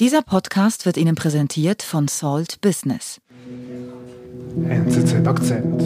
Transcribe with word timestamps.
Dieser 0.00 0.22
Podcast 0.22 0.86
wird 0.86 0.96
Ihnen 0.96 1.14
präsentiert 1.14 1.80
von 1.80 2.08
Salt 2.08 2.60
Business. 2.60 3.20
NZZ 4.56 5.24
Akzent. 5.24 5.80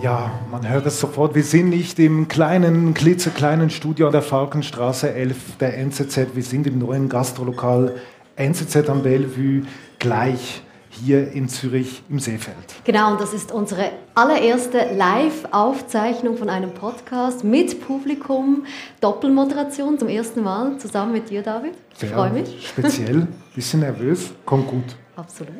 Ja, 0.00 0.30
man 0.52 0.68
hört 0.68 0.86
es 0.86 1.00
sofort. 1.00 1.34
Wir 1.34 1.42
sind 1.42 1.70
nicht 1.70 1.98
im 1.98 2.28
kleinen, 2.28 2.94
klitzekleinen 2.94 3.70
Studio 3.70 4.06
an 4.06 4.12
der 4.12 4.22
Falkenstraße 4.22 5.12
11 5.12 5.56
der 5.58 5.76
NZZ. 5.76 6.36
Wir 6.36 6.44
sind 6.44 6.68
im 6.68 6.78
neuen 6.78 7.08
Gastrolokal 7.08 7.96
NZZ 8.36 8.88
am 8.88 9.02
Bellevue 9.02 9.62
gleich 9.98 10.62
hier 11.04 11.32
in 11.32 11.48
Zürich 11.48 12.02
im 12.08 12.18
Seefeld. 12.18 12.56
Genau, 12.84 13.12
und 13.12 13.20
das 13.20 13.32
ist 13.32 13.52
unsere 13.52 13.90
allererste 14.14 14.94
Live-Aufzeichnung 14.94 16.36
von 16.36 16.48
einem 16.48 16.72
Podcast 16.72 17.44
mit 17.44 17.86
Publikum, 17.86 18.64
Doppelmoderation 19.00 19.98
zum 19.98 20.08
ersten 20.08 20.42
Mal 20.42 20.78
zusammen 20.78 21.12
mit 21.12 21.30
dir, 21.30 21.42
David. 21.42 21.74
Ich 22.00 22.08
freue 22.08 22.30
mich. 22.30 22.68
Speziell, 22.68 23.26
bisschen 23.54 23.80
nervös, 23.80 24.30
kommt 24.44 24.68
gut. 24.68 24.96
Absolut. 25.16 25.52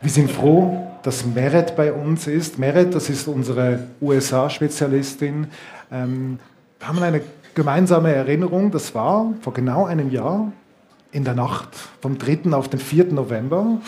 Wir 0.00 0.10
sind 0.10 0.30
froh, 0.30 0.88
dass 1.02 1.24
Meret 1.24 1.76
bei 1.76 1.92
uns 1.92 2.26
ist. 2.26 2.58
Meret, 2.58 2.94
das 2.94 3.08
ist 3.08 3.28
unsere 3.28 3.88
USA-Spezialistin. 4.00 5.46
Ähm, 5.90 6.38
wir 6.78 6.88
haben 6.88 7.02
eine 7.02 7.20
gemeinsame 7.54 8.12
Erinnerung, 8.14 8.70
das 8.70 8.94
war 8.94 9.32
vor 9.40 9.52
genau 9.52 9.84
einem 9.86 10.10
Jahr 10.10 10.50
in 11.12 11.24
der 11.24 11.34
Nacht 11.34 11.68
vom 12.00 12.18
3. 12.18 12.52
auf 12.52 12.68
den 12.68 12.80
4. 12.80 13.12
November 13.12 13.78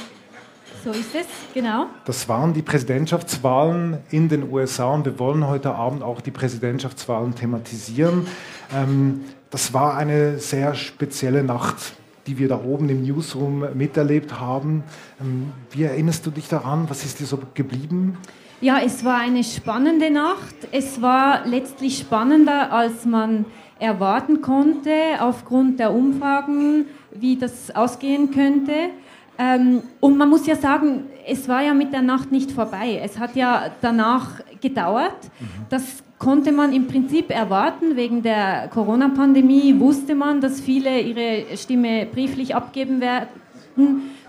so 0.84 0.90
ist 0.90 1.14
es, 1.14 1.26
genau. 1.54 1.86
Das 2.04 2.28
waren 2.28 2.52
die 2.52 2.60
Präsidentschaftswahlen 2.60 3.98
in 4.10 4.28
den 4.28 4.52
USA 4.52 4.92
und 4.92 5.06
wir 5.06 5.18
wollen 5.18 5.46
heute 5.46 5.74
Abend 5.74 6.02
auch 6.02 6.20
die 6.20 6.30
Präsidentschaftswahlen 6.30 7.34
thematisieren. 7.34 8.26
Ähm, 8.74 9.22
das 9.50 9.72
war 9.72 9.96
eine 9.96 10.38
sehr 10.38 10.74
spezielle 10.74 11.42
Nacht, 11.42 11.94
die 12.26 12.36
wir 12.36 12.48
da 12.48 12.60
oben 12.62 12.90
im 12.90 13.02
Newsroom 13.02 13.64
miterlebt 13.74 14.38
haben. 14.38 14.84
Ähm, 15.22 15.52
wie 15.70 15.84
erinnerst 15.84 16.26
du 16.26 16.30
dich 16.30 16.48
daran? 16.48 16.84
Was 16.90 17.02
ist 17.02 17.18
dir 17.18 17.26
so 17.26 17.38
geblieben? 17.54 18.18
Ja, 18.60 18.78
es 18.84 19.04
war 19.06 19.20
eine 19.20 19.42
spannende 19.42 20.10
Nacht. 20.10 20.54
Es 20.70 21.00
war 21.00 21.46
letztlich 21.46 21.96
spannender, 21.98 22.72
als 22.72 23.06
man 23.06 23.46
erwarten 23.78 24.42
konnte, 24.42 24.92
aufgrund 25.20 25.80
der 25.80 25.92
Umfragen, 25.92 26.86
wie 27.10 27.36
das 27.36 27.74
ausgehen 27.74 28.30
könnte. 28.30 28.90
Ähm, 29.38 29.82
und 30.00 30.16
man 30.16 30.28
muss 30.28 30.46
ja 30.46 30.56
sagen, 30.56 31.04
es 31.26 31.48
war 31.48 31.62
ja 31.62 31.74
mit 31.74 31.92
der 31.92 32.02
Nacht 32.02 32.30
nicht 32.30 32.52
vorbei. 32.52 33.00
Es 33.02 33.18
hat 33.18 33.34
ja 33.36 33.70
danach 33.80 34.40
gedauert. 34.60 35.30
Mhm. 35.40 35.46
Das 35.70 36.02
konnte 36.18 36.52
man 36.52 36.72
im 36.72 36.86
Prinzip 36.86 37.30
erwarten. 37.30 37.96
Wegen 37.96 38.22
der 38.22 38.68
Corona-Pandemie 38.68 39.78
wusste 39.78 40.14
man, 40.14 40.40
dass 40.40 40.60
viele 40.60 41.00
ihre 41.00 41.56
Stimme 41.56 42.06
brieflich 42.06 42.54
abgeben 42.54 43.00
werden 43.00 43.28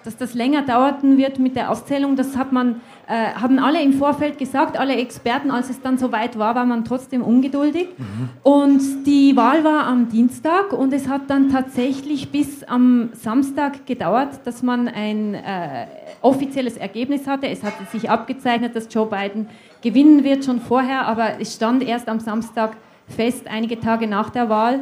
dass 0.06 0.18
das 0.18 0.36
länger 0.36 0.62
dauern 0.62 1.18
wird 1.18 1.40
mit 1.40 1.56
der 1.56 1.72
Auszählung, 1.72 2.16
das 2.16 2.38
hat 2.38 2.52
man, 2.52 2.82
äh, 3.08 3.34
haben 3.34 3.58
alle 3.60 3.82
im 3.82 3.94
Vorfeld 3.94 4.38
gesagt, 4.38 4.78
alle 4.78 4.96
Experten, 4.96 5.50
als 5.50 5.70
es 5.70 5.82
dann 5.82 5.98
soweit 5.98 6.38
war, 6.38 6.54
war 6.54 6.66
man 6.66 6.86
trotzdem 6.86 7.24
ungeduldig. 7.24 7.88
Mhm. 7.98 8.30
Und 8.44 9.06
die 9.06 9.36
Wahl 9.36 9.64
war 9.64 9.88
am 9.88 10.10
Dienstag 10.10 10.74
und 10.74 10.94
es 10.94 11.08
hat 11.08 11.24
dann 11.28 11.50
tatsächlich 11.50 12.32
bis 12.32 12.64
am 12.64 13.10
Samstag 13.14 13.86
gedauert, 13.88 14.42
dass 14.46 14.62
man 14.62 14.88
ein 14.88 15.34
äh, 15.34 15.88
offizielles 16.22 16.78
Ergebnis 16.78 17.26
hatte. 17.26 17.48
Es 17.48 17.64
hatte 17.64 17.86
sich 17.92 18.10
abgezeichnet, 18.10 18.76
dass 18.76 18.88
Joe 18.94 19.08
Biden 19.08 19.48
gewinnen 19.82 20.24
wird 20.24 20.46
schon 20.46 20.62
vorher, 20.62 21.08
aber 21.08 21.40
es 21.40 21.56
stand 21.56 21.82
erst 21.82 22.08
am 22.10 22.20
Samstag 22.20 22.78
fest, 23.08 23.48
einige 23.48 23.80
Tage 23.80 24.08
nach 24.08 24.30
der 24.30 24.50
Wahl. 24.50 24.80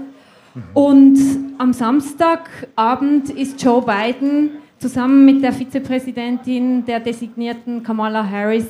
Mhm. 0.53 0.63
Und 0.73 1.17
am 1.57 1.71
Samstagabend 1.71 3.29
ist 3.29 3.63
Joe 3.63 3.81
Biden 3.81 4.51
zusammen 4.83 5.23
mit 5.23 5.41
der 5.41 5.53
Vizepräsidentin 5.53 6.83
der 6.85 6.99
designierten 6.99 7.83
Kamala 7.83 8.29
Harris 8.29 8.67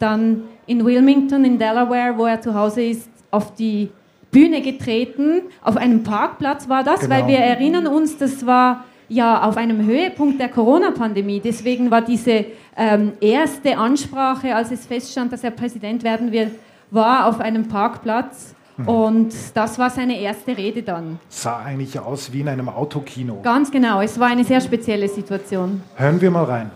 dann 0.00 0.42
in 0.66 0.84
Wilmington 0.84 1.44
in 1.44 1.56
Delaware, 1.56 2.18
wo 2.18 2.26
er 2.26 2.40
zu 2.40 2.52
Hause 2.52 2.82
ist, 2.82 3.08
auf 3.30 3.54
die 3.54 3.88
Bühne 4.32 4.60
getreten. 4.60 5.42
Auf 5.62 5.76
einem 5.76 6.02
Parkplatz 6.02 6.68
war 6.68 6.82
das, 6.82 7.02
genau. 7.02 7.14
weil 7.14 7.28
wir 7.28 7.38
erinnern 7.38 7.86
uns, 7.86 8.18
das 8.18 8.44
war 8.44 8.84
ja 9.08 9.44
auf 9.44 9.56
einem 9.56 9.86
Höhepunkt 9.86 10.40
der 10.40 10.48
Corona-Pandemie. 10.48 11.38
Deswegen 11.38 11.92
war 11.92 12.02
diese 12.02 12.46
ähm, 12.76 13.12
erste 13.20 13.78
Ansprache, 13.78 14.56
als 14.56 14.72
es 14.72 14.84
feststand, 14.84 15.32
dass 15.32 15.44
er 15.44 15.52
Präsident 15.52 16.02
werden 16.02 16.32
wird, 16.32 16.50
war 16.90 17.26
auf 17.26 17.38
einem 17.38 17.68
Parkplatz. 17.68 18.56
Mhm. 18.82 18.88
Und 18.88 19.34
das 19.54 19.78
war 19.78 19.90
seine 19.90 20.18
erste 20.18 20.56
Rede 20.56 20.82
dann. 20.82 21.18
Sah 21.28 21.58
eigentlich 21.64 21.98
aus 21.98 22.32
wie 22.32 22.40
in 22.40 22.48
einem 22.48 22.68
Autokino. 22.68 23.40
Ganz 23.42 23.70
genau, 23.70 24.00
es 24.00 24.18
war 24.18 24.28
eine 24.28 24.44
sehr 24.44 24.60
spezielle 24.60 25.08
Situation. 25.08 25.82
Hören 25.96 26.20
wir 26.20 26.30
mal 26.30 26.44
rein. 26.44 26.70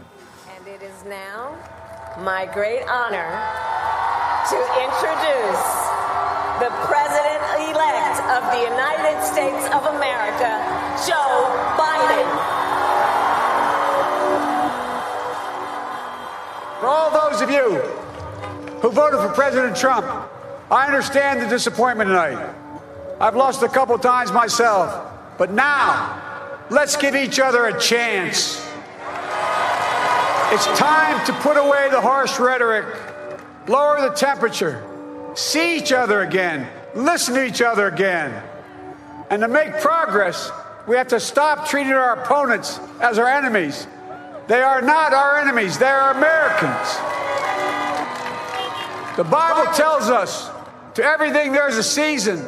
And 0.56 0.66
it 0.66 0.82
is 0.82 1.04
now 1.04 1.54
my 2.24 2.46
great 2.52 2.82
honor 2.88 3.26
to 4.48 4.56
introduce 4.80 5.64
the 6.60 6.70
President-elect 6.88 8.18
of 8.36 8.42
the 8.52 8.62
United 8.64 9.22
States 9.22 9.66
of 9.74 9.84
America, 9.86 10.62
Joe 11.06 11.50
Biden. 11.76 12.26
For 16.80 16.86
all 16.88 17.10
those 17.10 17.42
of 17.42 17.50
you 17.50 17.80
who 18.80 18.90
voted 18.90 19.20
for 19.20 19.28
President 19.30 19.76
Trump, 19.76 20.06
I 20.70 20.86
understand 20.86 21.40
the 21.40 21.48
disappointment 21.48 22.08
tonight. 22.08 22.54
I've 23.20 23.36
lost 23.36 23.62
a 23.62 23.68
couple 23.68 23.96
times 23.98 24.32
myself. 24.32 25.12
But 25.38 25.52
now, 25.52 26.20
let's 26.70 26.96
give 26.96 27.14
each 27.14 27.38
other 27.38 27.66
a 27.66 27.78
chance. 27.78 28.56
It's 30.52 30.66
time 30.78 31.24
to 31.26 31.32
put 31.34 31.56
away 31.56 31.88
the 31.90 32.00
harsh 32.00 32.38
rhetoric, 32.38 32.86
lower 33.68 34.00
the 34.00 34.14
temperature, 34.14 34.82
see 35.34 35.76
each 35.76 35.92
other 35.92 36.22
again, 36.22 36.68
listen 36.94 37.34
to 37.34 37.44
each 37.44 37.60
other 37.60 37.88
again. 37.88 38.42
And 39.30 39.42
to 39.42 39.48
make 39.48 39.80
progress, 39.80 40.50
we 40.86 40.96
have 40.96 41.08
to 41.08 41.20
stop 41.20 41.68
treating 41.68 41.92
our 41.92 42.22
opponents 42.22 42.78
as 43.00 43.18
our 43.18 43.28
enemies. 43.28 43.86
They 44.46 44.62
are 44.62 44.80
not 44.80 45.12
our 45.12 45.38
enemies, 45.38 45.78
they 45.78 45.86
are 45.86 46.12
Americans. 46.12 46.96
The 49.16 49.24
Bible 49.24 49.72
tells 49.72 50.10
us 50.10 50.48
to 50.96 51.04
everything, 51.04 51.52
there's 51.52 51.76
a 51.76 51.82
season, 51.82 52.42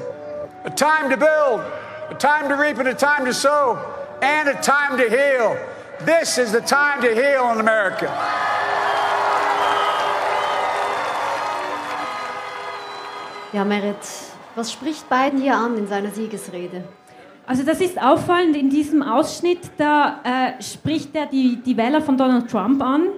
a 0.65 0.71
time 0.71 1.11
to 1.11 1.19
build, 1.19 1.61
a 2.09 2.15
time 2.15 2.49
to 2.49 2.57
reap, 2.57 2.79
and 2.79 2.89
a 2.89 2.95
time 2.95 3.27
to 3.27 3.35
sow, 3.35 3.79
and 4.23 4.49
a 4.49 4.55
time 4.63 4.97
to 4.97 5.05
heal. 5.05 5.55
This 6.07 6.39
is 6.39 6.53
the 6.53 6.63
time 6.63 7.03
to 7.03 7.15
heal 7.15 7.51
in 7.53 7.61
America. 7.61 8.09
Ja, 13.53 13.65
Merit, 13.65 13.99
was 14.55 14.73
spricht 14.73 15.11
Biden 15.11 15.43
hier 15.43 15.55
an 15.55 15.77
in 15.77 15.87
seiner 15.87 16.11
Siegesrede? 16.11 16.85
Also 17.47 17.65
das 17.65 17.83
ist 17.83 18.01
auffallend 18.01 18.57
in 18.57 18.71
diesem 18.71 19.03
Ausschnitt, 19.03 19.71
da 19.77 20.21
äh, 20.25 20.63
spricht 20.63 21.15
er 21.15 21.27
die, 21.27 21.57
die 21.57 21.77
Wähler 21.77 22.01
von 22.01 22.17
Donald 22.17 22.51
Trump 22.51 22.83
an 22.83 23.09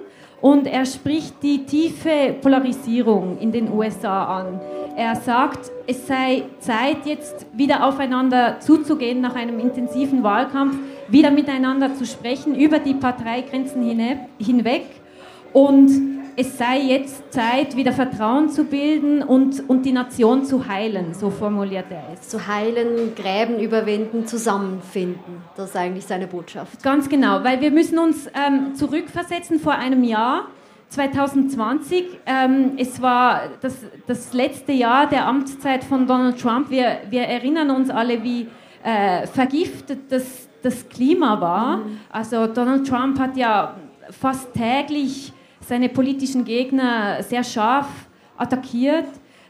und 0.41 0.65
er 0.67 0.85
spricht 0.85 1.41
die 1.43 1.65
tiefe 1.65 2.35
Polarisierung 2.41 3.37
in 3.39 3.51
den 3.51 3.71
USA 3.71 4.39
an. 4.39 4.59
Er 4.97 5.15
sagt, 5.15 5.71
es 5.87 6.05
sei 6.07 6.43
Zeit, 6.59 7.05
jetzt 7.05 7.45
wieder 7.53 7.85
aufeinander 7.85 8.59
zuzugehen 8.59 9.21
nach 9.21 9.35
einem 9.35 9.59
intensiven 9.59 10.23
Wahlkampf, 10.23 10.77
wieder 11.07 11.31
miteinander 11.31 11.93
zu 11.93 12.05
sprechen 12.05 12.55
über 12.55 12.79
die 12.79 12.93
Parteigrenzen 12.93 13.83
hinweg. 14.37 14.85
Und 15.53 16.20
es 16.35 16.57
sei 16.57 16.79
jetzt 16.79 17.31
Zeit, 17.31 17.75
wieder 17.75 17.91
Vertrauen 17.91 18.49
zu 18.49 18.63
bilden 18.65 19.23
und, 19.23 19.67
und 19.69 19.85
die 19.85 19.91
Nation 19.91 20.45
zu 20.45 20.67
heilen, 20.67 21.13
so 21.13 21.29
formuliert 21.29 21.85
er 21.89 22.03
es. 22.13 22.27
Zu 22.27 22.47
heilen, 22.47 23.15
Gräben 23.15 23.59
überwinden, 23.59 24.25
zusammenfinden. 24.27 25.43
Das 25.55 25.71
ist 25.71 25.75
eigentlich 25.75 26.05
seine 26.05 26.27
Botschaft. 26.27 26.81
Ganz 26.83 27.09
genau, 27.09 27.43
weil 27.43 27.61
wir 27.61 27.71
müssen 27.71 27.99
uns 27.99 28.27
ähm, 28.27 28.75
zurückversetzen 28.75 29.59
vor 29.59 29.73
einem 29.73 30.03
Jahr 30.03 30.47
2020. 30.89 32.05
Ähm, 32.25 32.73
es 32.77 33.01
war 33.01 33.43
das, 33.61 33.77
das 34.07 34.33
letzte 34.33 34.73
Jahr 34.73 35.07
der 35.07 35.25
Amtszeit 35.25 35.83
von 35.83 36.05
Donald 36.05 36.39
Trump. 36.39 36.69
Wir, 36.69 36.97
wir 37.09 37.23
erinnern 37.23 37.71
uns 37.71 37.89
alle, 37.89 38.23
wie 38.23 38.47
äh, 38.83 39.27
vergiftet 39.27 40.11
das, 40.11 40.49
das 40.61 40.87
Klima 40.89 41.39
war. 41.39 41.77
Mhm. 41.77 41.99
Also 42.09 42.47
Donald 42.47 42.87
Trump 42.87 43.19
hat 43.19 43.37
ja 43.37 43.75
fast 44.09 44.53
täglich 44.53 45.33
seine 45.67 45.89
politischen 45.89 46.45
Gegner 46.45 47.23
sehr 47.23 47.43
scharf 47.43 47.87
attackiert. 48.37 49.07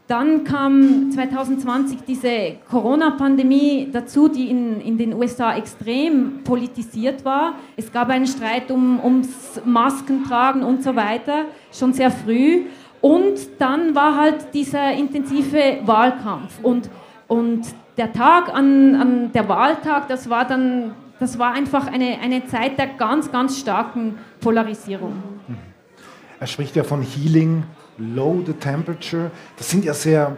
Dann 0.07 0.43
kam 0.43 1.09
2020 1.11 1.99
diese 2.05 2.57
Corona-Pandemie 2.69 3.87
dazu, 3.93 4.27
die 4.27 4.49
in, 4.49 4.81
in 4.81 4.97
den 4.97 5.13
USA 5.13 5.55
extrem 5.55 6.43
politisiert 6.43 7.23
war. 7.23 7.53
Es 7.77 7.91
gab 7.91 8.09
einen 8.09 8.27
Streit 8.27 8.71
um, 8.71 8.99
ums 9.01 9.61
Maskentragen 9.63 10.63
und 10.63 10.83
so 10.83 10.95
weiter, 10.97 11.45
schon 11.71 11.93
sehr 11.93 12.11
früh. 12.11 12.63
Und 12.99 13.39
dann 13.57 13.95
war 13.95 14.17
halt 14.17 14.53
dieser 14.53 14.91
intensive 14.91 15.79
Wahlkampf. 15.85 16.59
Und, 16.61 16.89
und 17.29 17.61
der 17.97 18.11
Tag 18.11 18.53
an, 18.53 18.95
an 18.95 19.31
der 19.31 19.47
Wahltag, 19.47 20.09
das 20.09 20.29
war 20.29 20.45
dann, 20.45 20.93
das 21.19 21.39
war 21.39 21.53
einfach 21.53 21.87
eine, 21.87 22.19
eine 22.21 22.45
Zeit 22.47 22.77
der 22.77 22.87
ganz, 22.87 23.31
ganz 23.31 23.57
starken 23.57 24.17
Polarisierung. 24.41 25.30
Er 26.41 26.47
spricht 26.47 26.75
ja 26.75 26.83
von 26.83 27.03
Healing, 27.03 27.63
Low 27.99 28.41
the 28.43 28.53
Temperature. 28.53 29.29
Das 29.57 29.69
sind 29.69 29.85
ja 29.85 29.93
sehr 29.93 30.37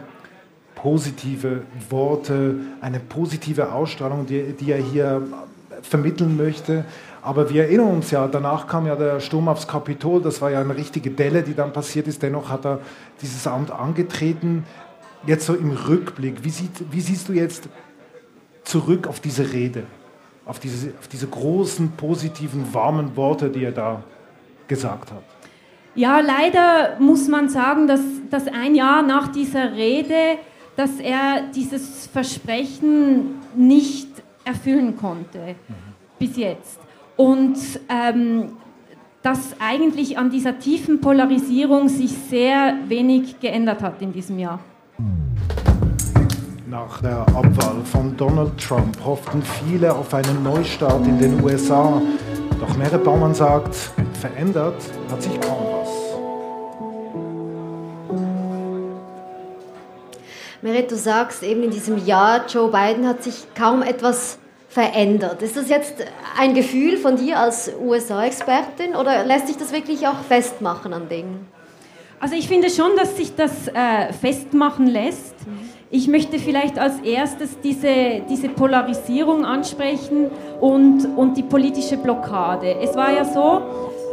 positive 0.74 1.62
Worte, 1.88 2.56
eine 2.82 3.00
positive 3.00 3.72
Ausstrahlung, 3.72 4.26
die, 4.26 4.52
die 4.52 4.70
er 4.70 4.82
hier 4.82 5.22
vermitteln 5.80 6.36
möchte. 6.36 6.84
Aber 7.22 7.48
wir 7.48 7.62
erinnern 7.62 7.88
uns 7.88 8.10
ja, 8.10 8.28
danach 8.28 8.66
kam 8.66 8.86
ja 8.86 8.96
der 8.96 9.18
Sturm 9.18 9.48
aufs 9.48 9.66
Kapitol, 9.66 10.20
das 10.20 10.42
war 10.42 10.50
ja 10.50 10.60
eine 10.60 10.76
richtige 10.76 11.10
Delle, 11.10 11.42
die 11.42 11.54
dann 11.54 11.72
passiert 11.72 12.06
ist. 12.06 12.22
Dennoch 12.22 12.50
hat 12.50 12.66
er 12.66 12.80
dieses 13.22 13.46
Amt 13.46 13.70
angetreten. 13.70 14.66
Jetzt 15.26 15.46
so 15.46 15.54
im 15.54 15.70
Rückblick, 15.70 16.44
wie, 16.44 16.50
sieht, 16.50 16.84
wie 16.90 17.00
siehst 17.00 17.30
du 17.30 17.32
jetzt 17.32 17.66
zurück 18.62 19.06
auf 19.06 19.20
diese 19.20 19.54
Rede, 19.54 19.84
auf 20.44 20.58
diese, 20.58 20.92
auf 21.00 21.08
diese 21.08 21.28
großen, 21.28 21.92
positiven, 21.92 22.74
warmen 22.74 23.16
Worte, 23.16 23.48
die 23.48 23.64
er 23.64 23.72
da 23.72 24.02
gesagt 24.68 25.10
hat? 25.10 25.33
Ja, 25.94 26.20
leider 26.20 26.96
muss 26.98 27.28
man 27.28 27.48
sagen, 27.48 27.86
dass, 27.86 28.00
dass 28.30 28.48
ein 28.48 28.74
Jahr 28.74 29.02
nach 29.02 29.28
dieser 29.28 29.72
Rede, 29.72 30.38
dass 30.76 30.98
er 30.98 31.42
dieses 31.54 32.06
Versprechen 32.08 33.36
nicht 33.54 34.08
erfüllen 34.44 34.96
konnte 34.96 35.38
mhm. 35.38 35.74
bis 36.18 36.36
jetzt. 36.36 36.80
Und 37.16 37.56
ähm, 37.88 38.56
dass 39.22 39.54
eigentlich 39.58 40.18
an 40.18 40.30
dieser 40.30 40.58
tiefen 40.58 41.00
Polarisierung 41.00 41.88
sich 41.88 42.12
sehr 42.28 42.74
wenig 42.88 43.40
geändert 43.40 43.82
hat 43.82 44.02
in 44.02 44.12
diesem 44.12 44.38
Jahr. 44.38 44.58
Nach 46.68 47.00
der 47.00 47.20
Abwahl 47.20 47.82
von 47.84 48.16
Donald 48.16 48.58
Trump 48.58 48.98
hofften 49.04 49.40
viele 49.42 49.94
auf 49.94 50.12
einen 50.12 50.42
Neustart 50.42 51.06
in 51.06 51.18
den 51.18 51.42
USA. 51.42 52.02
Doch 52.60 52.76
Mere 52.76 52.98
Baumann 52.98 53.34
sagt, 53.34 53.74
verändert 54.20 54.82
hat 55.10 55.22
sich 55.22 55.40
kaum 55.40 55.58
was. 55.72 55.83
Meret, 60.64 60.90
du 60.90 60.96
sagst 60.96 61.42
eben 61.42 61.62
in 61.62 61.70
diesem 61.70 62.06
Jahr, 62.06 62.46
Joe 62.46 62.70
Biden 62.70 63.06
hat 63.06 63.22
sich 63.22 63.34
kaum 63.54 63.82
etwas 63.82 64.38
verändert. 64.70 65.42
Ist 65.42 65.58
das 65.58 65.68
jetzt 65.68 65.96
ein 66.38 66.54
Gefühl 66.54 66.96
von 66.96 67.16
dir 67.16 67.38
als 67.38 67.70
USA-Expertin 67.78 68.96
oder 68.96 69.26
lässt 69.26 69.48
sich 69.48 69.58
das 69.58 69.74
wirklich 69.74 70.06
auch 70.08 70.18
festmachen 70.26 70.94
an 70.94 71.10
Dingen? 71.10 71.46
Also 72.18 72.34
ich 72.34 72.48
finde 72.48 72.70
schon, 72.70 72.96
dass 72.96 73.14
sich 73.18 73.36
das 73.36 73.68
äh, 73.68 74.10
festmachen 74.14 74.86
lässt. 74.86 75.34
Ich 75.90 76.08
möchte 76.08 76.38
vielleicht 76.38 76.78
als 76.78 76.98
erstes 77.00 77.60
diese, 77.60 78.22
diese 78.30 78.48
Polarisierung 78.48 79.44
ansprechen 79.44 80.30
und, 80.62 81.04
und 81.14 81.36
die 81.36 81.42
politische 81.42 81.98
Blockade. 81.98 82.76
Es 82.80 82.96
war 82.96 83.12
ja 83.12 83.26
so, 83.26 83.60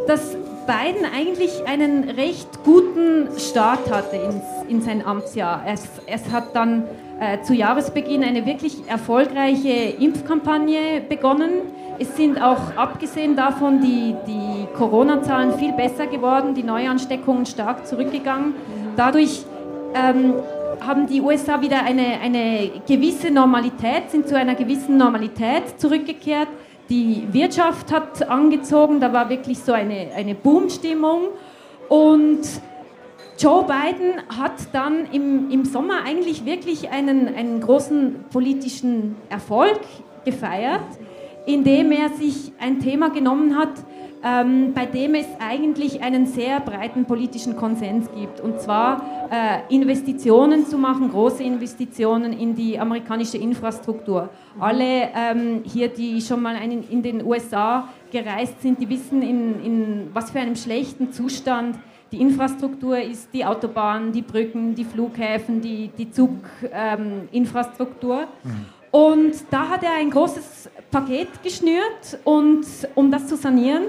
dass 0.06 0.36
Biden 0.65 1.05
eigentlich 1.05 1.65
einen 1.65 2.09
recht 2.09 2.63
guten 2.63 3.27
Start 3.39 3.91
hatte 3.91 4.15
ins, 4.15 4.43
in 4.67 4.81
sein 4.81 5.05
Amtsjahr. 5.05 5.63
Es, 5.67 5.87
es 6.05 6.31
hat 6.31 6.55
dann 6.55 6.83
äh, 7.19 7.41
zu 7.41 7.53
Jahresbeginn 7.53 8.23
eine 8.23 8.45
wirklich 8.45 8.87
erfolgreiche 8.87 9.69
Impfkampagne 9.69 11.01
begonnen. 11.07 11.51
Es 11.99 12.15
sind 12.17 12.41
auch 12.41 12.75
abgesehen 12.75 13.35
davon 13.35 13.81
die, 13.81 14.15
die 14.27 14.67
Corona-Zahlen 14.75 15.57
viel 15.59 15.73
besser 15.73 16.07
geworden, 16.07 16.55
die 16.55 16.63
Neuansteckungen 16.63 17.45
stark 17.45 17.85
zurückgegangen. 17.85 18.55
Dadurch 18.95 19.45
ähm, 19.93 20.33
haben 20.79 21.05
die 21.07 21.21
USA 21.21 21.61
wieder 21.61 21.83
eine, 21.83 22.19
eine 22.21 22.71
gewisse 22.87 23.29
Normalität, 23.29 24.09
sind 24.09 24.27
zu 24.27 24.35
einer 24.35 24.55
gewissen 24.55 24.97
Normalität 24.97 25.79
zurückgekehrt. 25.79 26.47
Die 26.91 27.25
Wirtschaft 27.31 27.89
hat 27.93 28.27
angezogen, 28.27 28.99
da 28.99 29.13
war 29.13 29.29
wirklich 29.29 29.59
so 29.59 29.71
eine, 29.71 30.09
eine 30.13 30.35
Boomstimmung. 30.35 31.29
Und 31.88 32.41
Joe 33.39 33.63
Biden 33.63 34.21
hat 34.27 34.51
dann 34.73 35.05
im, 35.13 35.49
im 35.51 35.63
Sommer 35.63 36.03
eigentlich 36.05 36.43
wirklich 36.43 36.89
einen, 36.89 37.33
einen 37.33 37.61
großen 37.61 38.25
politischen 38.29 39.15
Erfolg 39.29 39.79
gefeiert, 40.25 40.83
indem 41.45 41.93
er 41.93 42.09
sich 42.09 42.51
ein 42.59 42.81
Thema 42.81 43.09
genommen 43.09 43.57
hat, 43.57 43.71
ähm, 44.23 44.73
bei 44.73 44.85
dem 44.85 45.15
es 45.15 45.25
eigentlich 45.39 46.01
einen 46.01 46.25
sehr 46.25 46.59
breiten 46.59 47.06
politischen 47.06 47.56
Konsens 47.56 48.09
gibt. 48.15 48.39
Und 48.39 48.62
zwar 48.62 49.03
äh, 49.31 49.73
Investitionen 49.73 50.65
zu 50.65 50.77
machen, 50.77 51.09
große 51.09 51.44
Investitionen 51.44 52.33
in 52.33 52.56
die 52.56 52.79
amerikanische 52.79 53.38
Infrastruktur. 53.38 54.29
Alle 54.59 55.09
ähm, 55.15 55.62
hier, 55.63 55.89
die 55.89 56.21
schon 56.21 56.41
mal 56.41 56.56
einen, 56.56 56.88
in 56.89 57.01
den 57.01 57.25
USA 57.25 57.88
gereist 58.12 58.62
sind, 58.62 58.79
die 58.79 58.89
wissen, 58.89 59.21
in, 59.21 59.63
in 59.63 60.09
was 60.13 60.31
für 60.31 60.39
einem 60.39 60.56
schlechten 60.56 61.12
Zustand 61.12 61.77
die 62.12 62.19
Infrastruktur 62.19 63.00
ist 63.00 63.33
die 63.33 63.45
Autobahn, 63.45 64.12
die 64.12 64.21
Brücken, 64.21 64.75
die 64.75 64.83
Flughäfen, 64.83 65.62
die, 65.62 65.89
die 65.97 66.12
Zuginfrastruktur. 66.12 68.19
Ähm, 68.19 68.27
mhm. 68.44 68.65
Und 68.91 69.33
da 69.50 69.69
hat 69.69 69.83
er 69.83 69.94
ein 69.94 70.09
großes 70.09 70.69
Paket 70.91 71.41
geschnürt, 71.41 72.19
und, 72.25 72.65
um 72.95 73.09
das 73.09 73.27
zu 73.27 73.38
sanieren 73.38 73.83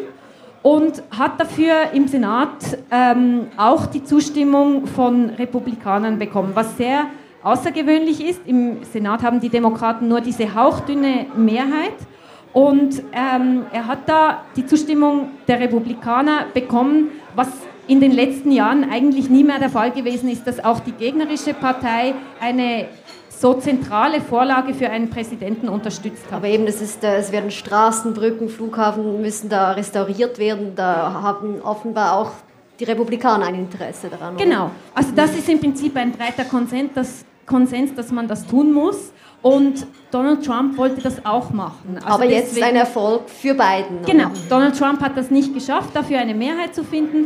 und 0.63 1.03
hat 1.11 1.41
dafür 1.41 1.93
im 1.93 2.07
Senat 2.09 2.79
ähm, 2.91 3.49
auch 3.57 3.87
die 3.87 4.05
Zustimmung 4.05 4.87
von 4.87 5.31
Republikanern 5.31 6.19
bekommen, 6.19 6.53
was 6.55 6.77
sehr 6.77 7.07
außergewöhnlich 7.43 8.25
ist. 8.25 8.43
Im 8.47 8.85
Senat 8.85 9.23
haben 9.23 9.41
die 9.41 9.49
Demokraten 9.49 10.09
nur 10.09 10.21
diese 10.21 10.55
hauchdünne 10.55 11.27
Mehrheit 11.37 11.97
und 12.53 13.03
ähm, 13.13 13.65
er 13.73 13.87
hat 13.87 14.09
da 14.09 14.45
die 14.57 14.67
Zustimmung 14.67 15.31
der 15.49 15.59
Republikaner 15.59 16.47
bekommen, 16.53 17.09
was 17.35 17.49
in 17.89 18.01
den 18.01 18.13
letzten 18.13 18.53
Jahren 18.53 18.89
eigentlich 18.91 19.29
nie 19.29 19.43
mehr 19.43 19.59
der 19.59 19.71
Fall 19.71 19.91
gewesen 19.91 20.29
ist, 20.29 20.47
dass 20.47 20.65
auch 20.65 20.81
die 20.81 20.93
gegnerische 20.93 21.53
Partei 21.55 22.15
eine 22.41 22.87
so 23.43 23.55
zentrale 23.55 24.21
Vorlage 24.21 24.73
für 24.73 24.89
einen 24.89 25.11
Präsidenten 25.11 25.69
unterstützt 25.69 26.27
hat. 26.27 26.35
Aber 26.35 26.47
eben, 26.47 26.65
es, 26.69 26.81
ist, 26.81 27.03
äh, 27.03 27.17
es 27.17 27.33
werden 27.33 27.51
Straßen, 27.51 28.15
Brücken, 28.15 28.49
Flughafen 28.49 29.21
müssen 29.21 29.49
da 29.49 29.73
restauriert 29.73 30.39
werden. 30.39 30.75
Da 30.77 31.21
haben 31.23 31.61
offenbar 31.61 32.15
auch 32.15 32.31
die 32.79 32.85
Republikaner 32.85 33.47
ein 33.47 33.57
Interesse 33.57 34.09
daran. 34.09 34.37
Genau. 34.37 34.71
Also 34.95 35.11
das 35.17 35.37
ist 35.37 35.49
im 35.49 35.59
Prinzip 35.59 35.97
ein 35.97 36.13
breiter 36.13 36.45
Konsens, 36.45 36.93
dass, 36.95 37.25
Konsens, 37.45 37.93
dass 37.97 38.13
man 38.13 38.29
das 38.29 38.47
tun 38.47 38.73
muss. 38.73 39.13
Und 39.43 39.89
Donald 40.13 40.47
Trump 40.47 40.79
wollte 40.79 41.01
das 41.01 41.27
auch 41.27 41.51
machen. 41.51 41.97
Also 41.97 42.07
Aber 42.07 42.25
jetzt 42.25 42.51
deswegen, 42.53 42.67
ein 42.67 42.77
Erfolg 42.77 43.29
für 43.29 43.55
Biden. 43.55 44.07
Genau. 44.07 44.31
Donald 44.49 44.79
Trump 44.79 45.01
hat 45.01 45.17
das 45.17 45.33
nicht 45.33 45.53
geschafft, 45.53 45.91
dafür 45.95 46.21
eine 46.21 46.35
Mehrheit 46.35 46.77
zu 46.77 46.85
finden. 46.85 47.25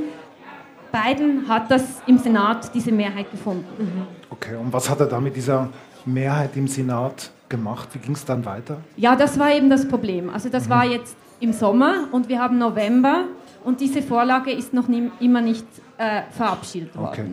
Biden 0.91 1.47
hat 1.47 1.71
das 1.71 1.83
im 2.07 2.17
Senat, 2.17 2.75
diese 2.75 2.91
Mehrheit 2.91 3.31
gefunden. 3.31 3.67
Mhm. 3.79 4.07
Okay, 4.31 4.57
und 4.57 4.73
was 4.73 4.89
hat 4.89 5.01
er 5.01 5.07
da 5.07 5.21
mit 5.21 5.37
dieser 5.37 5.69
Mehrheit 6.07 6.57
im 6.57 6.69
Senat 6.69 7.31
gemacht? 7.49 7.89
Wie 7.93 7.99
ging 7.99 8.15
es 8.15 8.25
dann 8.25 8.45
weiter? 8.45 8.79
Ja, 8.97 9.17
das 9.17 9.39
war 9.39 9.53
eben 9.53 9.71
das 9.71 9.87
Problem. 9.87 10.31
Also 10.31 10.49
das 10.49 10.67
mhm. 10.67 10.71
war 10.71 10.85
jetzt 10.85 11.17
im 11.41 11.53
Sommer 11.53 12.09
und 12.13 12.29
wir 12.29 12.41
haben 12.41 12.59
November 12.59 13.25
und 13.65 13.81
diese 13.81 14.03
Vorlage 14.03 14.53
ist 14.53 14.73
noch 14.73 14.89
nie, 14.89 15.11
immer 15.21 15.41
nicht 15.41 15.67
äh, 15.99 16.23
verabschiedet 16.31 16.97
worden. 16.97 17.11
Okay. 17.11 17.27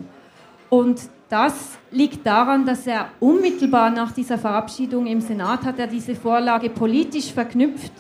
Und 0.70 1.02
das 1.30 1.78
liegt 1.92 2.26
daran, 2.26 2.66
dass 2.66 2.86
er 2.86 3.08
unmittelbar 3.20 3.90
nach 3.90 4.12
dieser 4.12 4.38
Verabschiedung 4.38 5.08
im 5.08 5.22
Senat 5.22 5.64
hat 5.64 5.80
er 5.80 5.88
diese 5.88 6.16
Vorlage 6.16 6.70
politisch 6.70 7.32
verknüpft 7.32 7.92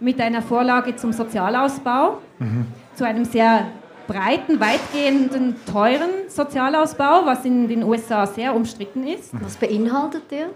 mit 0.00 0.20
einer 0.20 0.42
Vorlage 0.42 0.96
zum 0.96 1.12
Sozialausbau, 1.12 2.18
mhm. 2.38 2.66
zu 2.94 3.04
einem 3.04 3.24
sehr 3.24 3.66
breiten, 4.06 4.60
weitgehenden, 4.60 5.56
teuren 5.70 6.28
Sozialausbau, 6.28 7.26
was 7.26 7.44
in 7.44 7.68
den 7.68 7.82
USA 7.82 8.26
sehr 8.26 8.54
umstritten 8.54 9.06
ist. 9.06 9.30
Was 9.42 9.56
beinhaltet 9.56 10.30
der? 10.30 10.50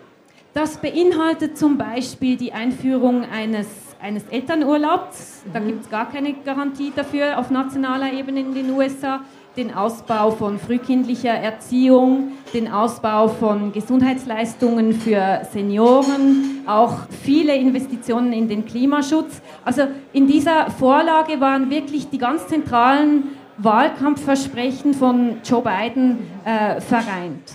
Das 0.54 0.78
beinhaltet 0.78 1.58
zum 1.58 1.76
Beispiel 1.76 2.36
die 2.36 2.52
Einführung 2.52 3.24
eines, 3.30 3.66
eines 4.00 4.24
Elternurlaubs. 4.30 5.42
Da 5.52 5.60
mhm. 5.60 5.66
gibt 5.66 5.84
es 5.84 5.90
gar 5.90 6.10
keine 6.10 6.32
Garantie 6.32 6.92
dafür 6.96 7.38
auf 7.38 7.50
nationaler 7.50 8.12
Ebene 8.12 8.40
in 8.40 8.54
den 8.54 8.70
USA. 8.70 9.20
Den 9.56 9.72
Ausbau 9.72 10.32
von 10.32 10.58
frühkindlicher 10.58 11.32
Erziehung, 11.32 12.32
den 12.52 12.70
Ausbau 12.70 13.28
von 13.28 13.72
Gesundheitsleistungen 13.72 14.92
für 14.92 15.46
Senioren, 15.50 16.62
auch 16.66 17.06
viele 17.22 17.54
Investitionen 17.54 18.34
in 18.34 18.48
den 18.48 18.66
Klimaschutz. 18.66 19.40
Also 19.64 19.82
in 20.12 20.26
dieser 20.26 20.70
Vorlage 20.70 21.40
waren 21.40 21.70
wirklich 21.70 22.10
die 22.10 22.18
ganz 22.18 22.46
zentralen 22.48 23.30
Wahlkampfversprechen 23.56 24.92
von 24.92 25.38
Joe 25.42 25.62
Biden 25.62 26.18
äh, 26.44 26.78
vereint. 26.80 27.54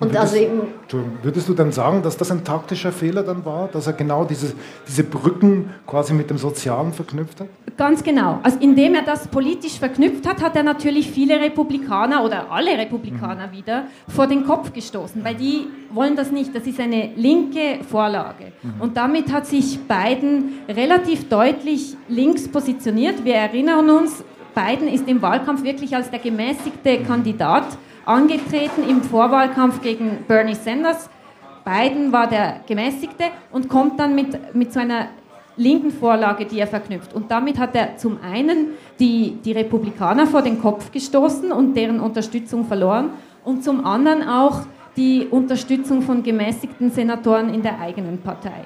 Und 0.00 0.14
würdest, 0.14 0.34
also 0.34 0.36
eben, 0.36 0.60
würdest 1.22 1.48
du 1.48 1.54
dann 1.54 1.72
sagen, 1.72 2.02
dass 2.02 2.16
das 2.16 2.30
ein 2.30 2.42
taktischer 2.42 2.90
Fehler 2.90 3.22
dann 3.22 3.44
war, 3.44 3.68
dass 3.68 3.86
er 3.86 3.92
genau 3.92 4.24
diese, 4.24 4.54
diese 4.88 5.04
Brücken 5.04 5.70
quasi 5.86 6.14
mit 6.14 6.30
dem 6.30 6.38
Sozialen 6.38 6.94
verknüpft 6.94 7.40
hat? 7.40 7.48
Ganz 7.76 8.02
genau. 8.02 8.40
Also 8.42 8.58
indem 8.60 8.94
er 8.94 9.02
das 9.02 9.28
politisch 9.28 9.78
verknüpft 9.78 10.26
hat, 10.26 10.42
hat 10.42 10.56
er 10.56 10.62
natürlich 10.62 11.10
viele 11.10 11.38
Republikaner 11.38 12.24
oder 12.24 12.50
alle 12.50 12.78
Republikaner 12.78 13.48
mhm. 13.48 13.52
wieder 13.52 13.84
vor 14.08 14.26
den 14.26 14.46
Kopf 14.46 14.72
gestoßen, 14.72 15.22
weil 15.22 15.34
die 15.34 15.66
wollen 15.92 16.16
das 16.16 16.30
nicht. 16.30 16.54
Das 16.54 16.66
ist 16.66 16.80
eine 16.80 17.10
linke 17.16 17.80
Vorlage. 17.88 18.52
Mhm. 18.62 18.80
Und 18.80 18.96
damit 18.96 19.30
hat 19.30 19.46
sich 19.46 19.80
Biden 19.80 20.60
relativ 20.66 21.28
deutlich 21.28 21.94
links 22.08 22.48
positioniert. 22.48 23.22
Wir 23.22 23.34
erinnern 23.34 23.90
uns, 23.90 24.24
Biden 24.54 24.88
ist 24.88 25.06
im 25.06 25.20
Wahlkampf 25.20 25.62
wirklich 25.62 25.94
als 25.94 26.10
der 26.10 26.20
gemäßigte 26.20 27.00
mhm. 27.00 27.06
Kandidat 27.06 27.66
angetreten 28.04 28.88
im 28.88 29.02
Vorwahlkampf 29.02 29.80
gegen 29.82 30.24
Bernie 30.26 30.54
Sanders. 30.54 31.08
Biden 31.64 32.12
war 32.12 32.26
der 32.26 32.60
Gemäßigte 32.66 33.24
und 33.52 33.68
kommt 33.68 34.00
dann 34.00 34.14
mit, 34.14 34.54
mit 34.54 34.72
so 34.72 34.80
einer 34.80 35.08
linken 35.56 35.90
Vorlage, 35.90 36.46
die 36.46 36.58
er 36.58 36.66
verknüpft. 36.66 37.12
Und 37.12 37.30
damit 37.30 37.58
hat 37.58 37.74
er 37.74 37.96
zum 37.96 38.18
einen 38.22 38.68
die, 38.98 39.38
die 39.44 39.52
Republikaner 39.52 40.26
vor 40.26 40.42
den 40.42 40.60
Kopf 40.60 40.90
gestoßen 40.90 41.52
und 41.52 41.76
deren 41.76 42.00
Unterstützung 42.00 42.64
verloren 42.64 43.10
und 43.44 43.62
zum 43.62 43.84
anderen 43.84 44.26
auch 44.26 44.62
die 44.96 45.26
Unterstützung 45.30 46.02
von 46.02 46.22
gemäßigten 46.22 46.90
Senatoren 46.90 47.52
in 47.52 47.62
der 47.62 47.78
eigenen 47.78 48.18
Partei. 48.18 48.64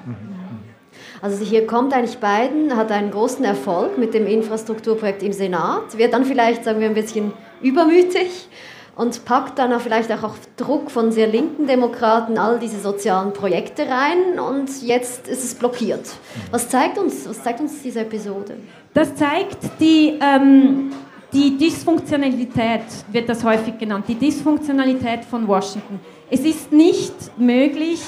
Also 1.21 1.45
hier 1.45 1.67
kommt 1.67 1.93
eigentlich 1.93 2.19
Biden, 2.19 2.77
hat 2.77 2.93
einen 2.93 3.11
großen 3.11 3.45
Erfolg 3.45 3.99
mit 3.99 4.15
dem 4.15 4.27
Infrastrukturprojekt 4.27 5.23
im 5.23 5.33
Senat, 5.33 5.97
wird 5.97 6.13
dann 6.13 6.25
vielleicht, 6.25 6.65
sagen 6.65 6.81
wir, 6.81 6.89
ein 6.89 6.95
bisschen 6.95 7.33
übermütig 7.63 8.49
und 8.97 9.25
packt 9.25 9.59
dann 9.59 9.73
auch 9.73 9.81
vielleicht 9.81 10.11
auch 10.13 10.23
auf 10.23 10.39
Druck 10.57 10.91
von 10.91 11.11
sehr 11.11 11.27
linken 11.27 11.67
Demokraten 11.67 12.39
all 12.39 12.59
diese 12.59 12.79
sozialen 12.81 13.33
Projekte 13.33 13.83
rein 13.89 14.39
und 14.39 14.83
jetzt 14.83 15.29
ist 15.29 15.45
es 15.45 15.55
blockiert. 15.55 16.09
Was 16.51 16.69
zeigt 16.69 16.99
uns, 16.99 17.29
was 17.29 17.43
zeigt 17.43 17.61
uns 17.61 17.83
diese 17.83 18.01
Episode? 18.01 18.57
Das 18.93 19.15
zeigt 19.17 19.59
die, 19.81 20.19
ähm, 20.21 20.93
die 21.33 21.57
Dysfunktionalität, 21.59 22.83
wird 23.11 23.29
das 23.29 23.43
häufig 23.43 23.79
genannt, 23.79 24.05
die 24.07 24.15
Dysfunktionalität 24.15 25.25
von 25.25 25.49
Washington. 25.49 25.99
Es 26.31 26.41
ist 26.41 26.73
nicht 26.73 27.15
möglich, 27.37 28.01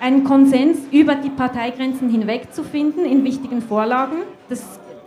einen 0.00 0.24
Konsens 0.24 0.78
über 0.90 1.14
die 1.14 1.30
Parteigrenzen 1.30 2.10
hinweg 2.10 2.52
zu 2.52 2.64
finden 2.64 3.04
in 3.04 3.24
wichtigen 3.24 3.62
Vorlagen. 3.62 4.16
Das 4.48 4.62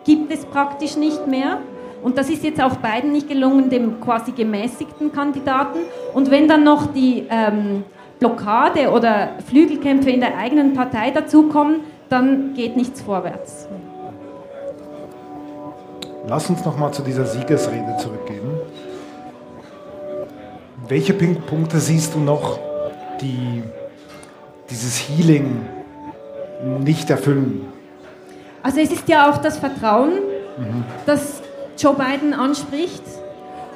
gibt 0.06 0.32
es 0.32 0.46
praktisch 0.46 0.96
nicht 0.96 1.28
mehr. 1.28 1.62
Und 2.02 2.18
das 2.18 2.30
ist 2.30 2.44
jetzt 2.44 2.62
auch 2.62 2.76
beiden 2.78 3.12
nicht 3.12 3.28
gelungen, 3.28 3.70
dem 3.70 4.00
quasi 4.00 4.32
gemäßigten 4.32 5.12
Kandidaten. 5.12 5.80
Und 6.14 6.32
wenn 6.32 6.48
dann 6.48 6.64
noch 6.64 6.94
die 6.94 7.26
ähm, 7.30 7.84
Blockade 8.20 8.90
oder 8.92 9.30
Flügelkämpfe 9.48 10.10
in 10.10 10.20
der 10.20 10.38
eigenen 10.38 10.74
Partei 10.74 11.12
dazukommen, 11.12 11.82
dann 12.10 12.54
geht 12.54 12.76
nichts 12.76 13.02
vorwärts. 13.02 13.68
Lass 16.28 16.50
uns 16.50 16.64
nochmal 16.66 16.92
zu 16.92 17.02
dieser 17.02 17.26
Siegesrede 17.26 17.98
zurückgehen. 17.98 18.50
Welche 20.88 21.14
Punkte 21.14 21.80
siehst 21.80 22.16
du 22.16 22.20
noch, 22.20 22.60
die 23.22 23.64
dieses 24.70 24.98
Healing 24.98 25.66
nicht 26.80 27.10
erfüllen? 27.10 27.68
Also 28.64 28.80
es 28.80 28.92
ist 28.92 29.08
ja 29.08 29.30
auch 29.30 29.38
das 29.38 29.58
Vertrauen, 29.58 30.12
mhm. 30.58 30.84
dass 31.06 31.42
Joe 31.80 31.96
Biden 31.96 32.34
anspricht. 32.34 33.04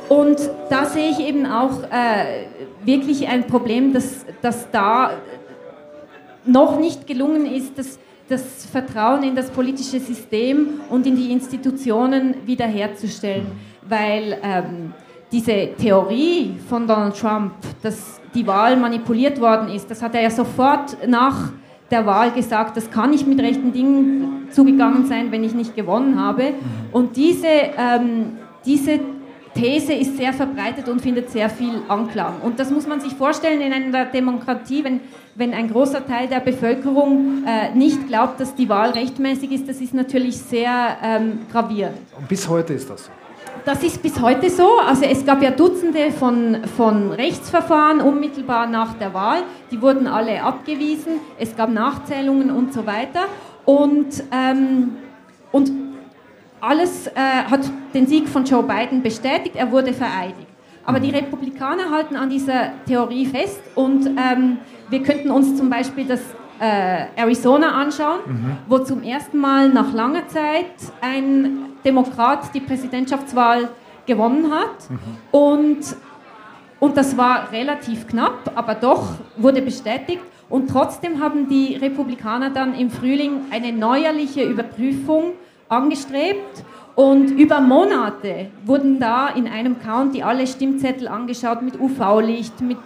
Und 0.10 0.38
da 0.69 0.86
sehe 0.86 1.10
ich 1.10 1.19
eben 1.19 1.45
auch 1.45 1.83
äh, 1.83 2.45
wirklich 2.83 3.27
ein 3.27 3.48
Problem, 3.48 3.93
dass, 3.93 4.25
dass 4.41 4.69
da 4.72 5.12
noch 6.45 6.77
nicht 6.79 7.07
gelungen 7.07 7.45
ist, 7.45 7.77
das, 7.77 7.98
das 8.27 8.65
Vertrauen 8.65 9.24
in 9.24 9.36
das 9.36 9.50
politische 9.50 10.00
System 10.00 10.81
und 10.89 11.07
in 11.07 11.15
die 11.15 11.31
Institutionen 11.31 12.36
wiederherzustellen. 12.45 13.48
Weil 13.88 14.38
ähm, 14.43 14.93
diese 15.31 15.69
Theorie 15.79 16.55
von 16.69 16.86
Donald 16.86 17.17
Trump, 17.17 17.53
dass 17.81 18.19
die 18.36 18.45
Wahl 18.45 18.75
manipuliert 18.75 19.39
worden 19.39 19.69
ist, 19.69 19.89
das 19.89 20.01
hat 20.01 20.13
er 20.15 20.22
ja 20.22 20.29
sofort 20.29 20.98
nach 21.07 21.51
der 21.89 22.05
Wahl 22.05 22.31
gesagt, 22.31 22.75
das 22.75 22.89
kann 22.89 23.12
nicht 23.12 23.27
mit 23.27 23.39
rechten 23.39 23.72
Dingen 23.72 24.32
zugegangen 24.53 25.05
sein, 25.07 25.31
wenn 25.31 25.43
ich 25.43 25.53
nicht 25.53 25.75
gewonnen 25.75 26.19
habe. 26.19 26.53
Und 26.91 27.15
diese, 27.15 27.48
ähm, 27.48 28.38
diese 28.65 29.00
These 29.53 29.93
ist 29.93 30.17
sehr 30.17 30.33
verbreitet 30.33 30.89
und 30.89 31.01
findet 31.01 31.29
sehr 31.29 31.50
viel 31.50 31.81
Anklang. 31.88 32.41
Und 32.41 32.60
das 32.60 32.72
muss 32.72 32.88
man 32.88 33.00
sich 33.00 33.13
vorstellen 33.13 33.62
in 33.62 33.72
einer 33.72 34.05
Demokratie, 34.05 34.83
wenn, 34.83 35.00
wenn 35.36 35.53
ein 35.53 35.69
großer 35.69 36.05
Teil 36.05 36.27
der 36.27 36.39
Bevölkerung 36.39 37.43
äh, 37.45 37.75
nicht 37.75 38.07
glaubt, 38.07 38.39
dass 38.39 38.55
die 38.55 38.67
Wahl 38.67 38.91
rechtmäßig 38.91 39.51
ist, 39.51 39.69
das 39.69 39.79
ist 39.79 39.93
natürlich 39.93 40.38
sehr 40.38 40.98
ähm, 41.03 41.39
gravierend. 41.51 41.98
Und 42.17 42.27
bis 42.27 42.48
heute 42.48 42.74
ist 42.74 42.89
das 42.89 43.05
so 43.05 43.12
das 43.65 43.81
ist 43.83 44.01
bis 44.01 44.19
heute 44.19 44.50
so. 44.50 44.77
Also 44.86 45.05
es 45.05 45.25
gab 45.25 45.41
ja 45.41 45.51
Dutzende 45.51 46.12
von, 46.12 46.57
von 46.75 47.12
Rechtsverfahren 47.12 48.01
unmittelbar 48.01 48.67
nach 48.67 48.93
der 48.95 49.13
Wahl. 49.13 49.43
Die 49.72 49.81
wurden 49.81 50.07
alle 50.07 50.43
abgewiesen. 50.43 51.13
Es 51.39 51.55
gab 51.55 51.69
Nachzählungen 51.69 52.51
und 52.51 52.74
so 52.74 52.86
weiter. 52.86 53.22
Und, 53.65 54.24
ähm, 54.32 54.98
und 55.51 55.72
alles 56.60 57.08
äh, 57.08 57.12
hat 57.50 57.62
den 57.93 58.08
Sieg 58.08 58.27
von 58.27 58.46
Joe 58.46 58.63
Biden 58.63 59.01
bestätigt. 59.01 59.55
Er 59.55 59.72
wurde 59.72 59.93
vereidigt. 59.93 60.48
Aber 60.86 61.00
die 61.00 61.12
Republikaner 61.12 61.89
halten 61.91 62.15
an 62.15 62.29
dieser 62.29 62.72
Theorie 62.86 63.25
fest 63.25 63.62
und 63.75 64.05
ähm, 64.05 64.58
wir 64.89 65.01
könnten 65.01 65.32
uns 65.32 65.55
zum 65.55 65.70
Beispiel 65.70 66.05
das 66.05 66.20
äh, 66.60 67.05
Arizona 67.15 67.72
anschauen, 67.72 68.20
mhm. 68.25 68.58
wo 68.67 68.79
zum 68.79 69.01
ersten 69.01 69.38
Mal 69.38 69.70
nach 69.70 69.93
langer 69.93 70.27
Zeit 70.27 70.65
ein 71.01 71.58
Demokrat 71.86 72.53
die 72.53 72.60
Präsidentschaftswahl 72.60 73.70
gewonnen 74.05 74.51
hat. 74.51 74.89
Mhm. 74.89 75.00
Und, 75.32 75.79
und 76.79 76.98
das 76.98 77.17
war 77.17 77.51
relativ 77.51 78.08
knapp, 78.08 78.51
aber 78.55 78.75
doch 78.75 79.13
wurde 79.38 79.62
bestätigt. 79.62 80.22
Und 80.50 80.69
trotzdem 80.69 81.21
haben 81.21 81.47
die 81.47 81.75
Republikaner 81.75 82.50
dann 82.50 82.75
im 82.75 82.89
Frühling 82.89 83.41
eine 83.51 83.71
neuerliche 83.71 84.43
Überprüfung 84.43 85.33
angestrebt. 85.69 86.63
Und 86.95 87.31
über 87.31 87.59
Monate 87.59 88.51
wurden 88.65 89.00
da 89.00 89.29
in 89.29 89.47
einem 89.47 89.79
County 89.79 90.21
alle 90.21 90.45
Stimmzettel 90.45 91.07
angeschaut 91.07 91.63
mit 91.63 91.79
UV-Licht, 91.79 92.62
mit 92.62 92.77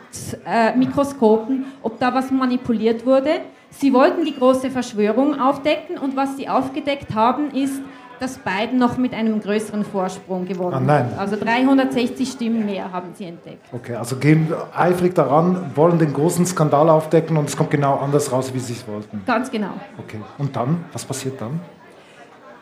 äh, 0.46 0.74
Mikroskopen, 0.78 1.66
ob 1.84 2.00
da 2.00 2.14
was 2.14 2.32
manipuliert 2.32 3.06
wurde. 3.06 3.42
Sie 3.70 3.94
wollten 3.94 4.24
die 4.24 4.34
große 4.34 4.72
Verschwörung 4.72 5.40
aufdecken 5.40 5.98
und 5.98 6.16
was 6.16 6.38
sie 6.38 6.48
aufgedeckt 6.48 7.14
haben, 7.14 7.52
ist, 7.52 7.82
dass 8.20 8.38
Biden 8.38 8.80
noch 8.80 8.98
mit 8.98 9.14
einem 9.14 9.40
größeren 9.40 9.84
Vorsprung 9.84 10.46
gewonnen 10.46 10.90
ah, 10.90 10.94
hat. 11.00 11.18
Also 11.18 11.36
360 11.36 12.30
Stimmen 12.30 12.66
mehr 12.66 12.92
haben 12.92 13.10
sie 13.14 13.26
entdeckt. 13.26 13.66
Okay, 13.72 13.96
also 13.96 14.16
gehen 14.18 14.54
eifrig 14.76 15.16
daran, 15.16 15.72
wollen 15.76 16.00
den 16.00 16.14
großen 16.14 16.46
Skandal 16.46 16.90
aufdecken 16.90 17.38
und 17.38 17.50
es 17.50 17.58
kommt 17.58 17.72
genau 17.72 17.98
anders 17.98 18.32
raus, 18.32 18.54
wie 18.54 18.60
sie 18.60 18.74
es 18.74 18.88
wollten. 18.88 19.22
Ganz 19.26 19.52
genau. 19.52 19.74
Okay, 19.98 20.20
und 20.38 20.56
dann? 20.56 20.86
Was 20.94 21.06
passiert 21.06 21.40
dann? 21.42 21.60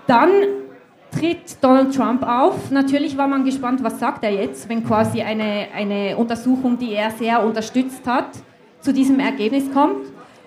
Dann 0.08 0.30
tritt 1.12 1.58
Donald 1.62 1.96
Trump 1.96 2.24
auf. 2.24 2.72
Natürlich 2.72 3.18
war 3.18 3.28
man 3.28 3.46
gespannt, 3.46 3.84
was 3.84 4.00
sagt 4.00 4.24
er 4.24 4.32
jetzt, 4.32 4.70
wenn 4.70 4.84
quasi 4.84 5.22
eine, 5.22 5.68
eine 5.74 6.18
Untersuchung, 6.18 6.78
die 6.78 6.94
er 6.94 7.12
sehr 7.12 7.44
unterstützt 7.44 8.06
hat, 8.06 8.30
zu 8.82 8.94
diesem 8.94 9.20
Ergebnis 9.20 9.72
kommt. 9.74 10.06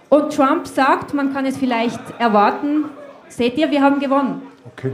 Und 0.09 0.35
Trump 0.35 0.67
sagt, 0.67 1.13
man 1.13 1.33
kann 1.33 1.45
es 1.45 1.57
vielleicht 1.57 2.01
erwarten, 2.19 2.85
seht 3.29 3.57
ihr, 3.57 3.71
wir 3.71 3.83
haben 3.83 4.01
gewonnen. 4.01 4.43
Okay. 4.77 4.93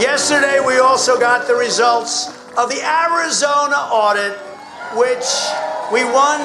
Yesterday, 0.00 0.60
we 0.64 0.78
also 0.78 1.18
got 1.18 1.46
the 1.46 1.54
results 1.54 2.28
of 2.56 2.70
the 2.70 2.80
Arizona 2.82 3.88
audit, 3.90 4.36
which 4.94 5.26
we 5.92 6.04
won 6.04 6.40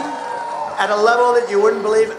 at 0.80 0.90
a 0.90 0.96
level 0.96 1.34
that 1.34 1.50
you 1.50 1.62
wouldn't 1.62 1.84
believe. 1.84 2.16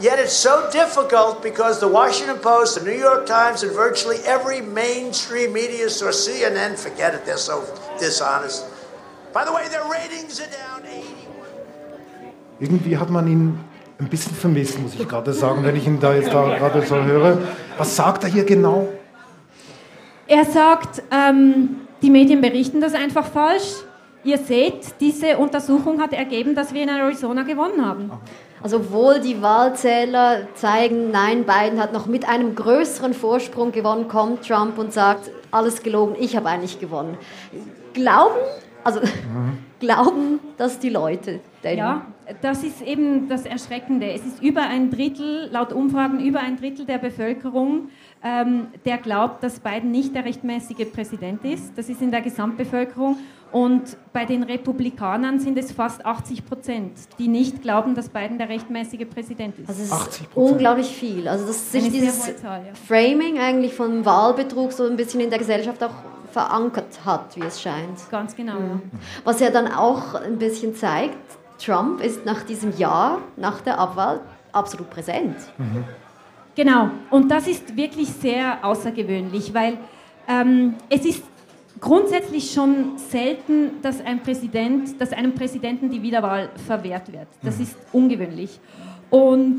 Yet 0.00 0.18
it's 0.18 0.32
so 0.34 0.68
difficult 0.70 1.42
because 1.42 1.80
the 1.80 1.88
Washington 1.88 2.38
Post, 2.38 2.78
the 2.78 2.84
New 2.84 2.98
York 2.98 3.26
Times, 3.26 3.62
and 3.62 3.72
virtually 3.72 4.18
every 4.26 4.60
mainstream 4.60 5.52
media 5.52 5.88
source, 5.88 6.28
CNN, 6.28 6.76
forget 6.76 7.14
it, 7.14 7.24
they're 7.24 7.38
so 7.38 7.64
dishonest. 7.98 8.66
By 9.32 9.44
the 9.44 9.52
way, 9.52 9.68
their 9.68 9.88
ratings 9.88 10.40
are 10.40 10.50
down 10.50 10.84
81. 10.84 11.14
Irgendwie 12.60 12.94
hat 12.94 13.10
man 13.10 13.26
ihn 13.28 13.64
ein 13.98 14.08
bisschen 14.08 14.34
vermisst, 14.34 14.80
muss 14.80 14.94
ich 14.94 15.08
gerade 15.08 15.32
sagen, 15.32 15.64
wenn 15.64 15.76
ich 15.76 15.86
ihn 15.86 16.00
da 16.00 16.14
jetzt 16.14 16.32
da 16.32 16.56
gerade 16.56 16.82
so 16.82 16.96
höre. 16.96 17.38
Was 17.78 17.94
sagt 17.94 18.24
er 18.24 18.30
hier 18.30 18.44
genau? 18.44 18.88
Er 20.26 20.44
sagt, 20.44 21.02
ähm, 21.10 21.76
die 22.02 22.10
Medien 22.10 22.40
berichten 22.40 22.80
das 22.80 22.94
einfach 22.94 23.26
falsch. 23.26 23.84
Ihr 24.24 24.38
seht, 24.38 25.00
diese 25.00 25.36
Untersuchung 25.36 26.00
hat 26.00 26.12
ergeben, 26.12 26.54
dass 26.54 26.72
wir 26.72 26.82
in 26.82 26.88
Arizona 26.88 27.42
gewonnen 27.42 27.84
haben. 27.84 28.10
Also 28.62 28.90
wohl 28.90 29.20
die 29.20 29.42
Wahlzähler 29.42 30.48
zeigen, 30.54 31.10
nein, 31.10 31.44
Biden 31.44 31.78
hat 31.78 31.92
noch 31.92 32.06
mit 32.06 32.26
einem 32.26 32.54
größeren 32.54 33.12
Vorsprung 33.12 33.72
gewonnen, 33.72 34.08
kommt 34.08 34.48
Trump 34.48 34.78
und 34.78 34.94
sagt, 34.94 35.30
alles 35.50 35.82
gelogen, 35.82 36.16
ich 36.18 36.34
habe 36.34 36.48
eigentlich 36.48 36.80
gewonnen. 36.80 37.18
Glauben 37.92 38.34
Also 38.82 39.00
glauben 39.84 40.40
das 40.56 40.78
die 40.78 40.90
Leute 40.90 41.40
denn? 41.62 41.78
Ja, 41.78 42.06
das 42.40 42.64
ist 42.64 42.82
eben 42.82 43.28
das 43.28 43.44
Erschreckende. 43.44 44.10
Es 44.10 44.24
ist 44.24 44.42
über 44.42 44.62
ein 44.62 44.90
Drittel, 44.90 45.48
laut 45.52 45.72
Umfragen 45.72 46.20
über 46.20 46.40
ein 46.40 46.56
Drittel 46.56 46.86
der 46.86 46.98
Bevölkerung, 46.98 47.88
ähm, 48.22 48.68
der 48.84 48.98
glaubt, 48.98 49.42
dass 49.42 49.60
Biden 49.60 49.90
nicht 49.90 50.14
der 50.14 50.24
rechtmäßige 50.24 50.90
Präsident 50.92 51.44
ist. 51.44 51.76
Das 51.76 51.88
ist 51.88 52.00
in 52.00 52.10
der 52.10 52.22
Gesamtbevölkerung. 52.22 53.18
Und 53.52 53.96
bei 54.12 54.24
den 54.24 54.42
Republikanern 54.42 55.38
sind 55.38 55.56
es 55.58 55.70
fast 55.70 56.04
80 56.04 56.44
Prozent, 56.44 56.92
die 57.20 57.28
nicht 57.28 57.62
glauben, 57.62 57.94
dass 57.94 58.08
Biden 58.08 58.36
der 58.36 58.48
rechtmäßige 58.48 59.06
Präsident 59.08 59.56
ist. 59.60 59.68
Also 59.68 59.82
es 59.82 59.92
80%. 59.92 60.06
ist 60.08 60.28
unglaublich 60.34 60.88
viel. 60.88 61.28
Also 61.28 61.46
dass 61.46 61.70
sich 61.70 61.88
dieses 61.88 62.36
Zahl, 62.38 62.62
ja. 62.66 62.72
Framing 62.88 63.38
eigentlich 63.38 63.74
von 63.74 64.04
Wahlbetrug 64.04 64.72
so 64.72 64.84
ein 64.84 64.96
bisschen 64.96 65.20
in 65.20 65.30
der 65.30 65.38
Gesellschaft 65.38 65.84
auch 65.84 65.92
verankert 66.34 67.04
hat, 67.04 67.36
wie 67.36 67.44
es 67.44 67.62
scheint. 67.62 67.98
Ganz 68.10 68.34
genau. 68.34 68.58
Mhm. 68.58 68.82
Was 69.22 69.38
ja 69.40 69.50
dann 69.50 69.72
auch 69.72 70.14
ein 70.14 70.36
bisschen 70.38 70.74
zeigt, 70.74 71.16
Trump 71.64 72.00
ist 72.00 72.26
nach 72.26 72.42
diesem 72.42 72.76
Jahr, 72.76 73.18
nach 73.36 73.60
der 73.60 73.78
Abwahl, 73.78 74.20
absolut 74.52 74.90
präsent. 74.90 75.36
Genau, 76.56 76.90
und 77.10 77.30
das 77.30 77.46
ist 77.46 77.76
wirklich 77.76 78.08
sehr 78.08 78.64
außergewöhnlich, 78.64 79.54
weil 79.54 79.78
ähm, 80.28 80.74
es 80.90 81.04
ist 81.04 81.22
grundsätzlich 81.80 82.52
schon 82.52 82.98
selten, 82.98 83.80
dass, 83.82 84.00
ein 84.00 84.22
Präsident, 84.22 85.00
dass 85.00 85.12
einem 85.12 85.34
Präsidenten 85.34 85.90
die 85.90 86.02
Wiederwahl 86.02 86.50
verwehrt 86.66 87.12
wird. 87.12 87.28
Das 87.42 87.60
ist 87.60 87.76
ungewöhnlich. 87.92 88.58
Und 89.10 89.58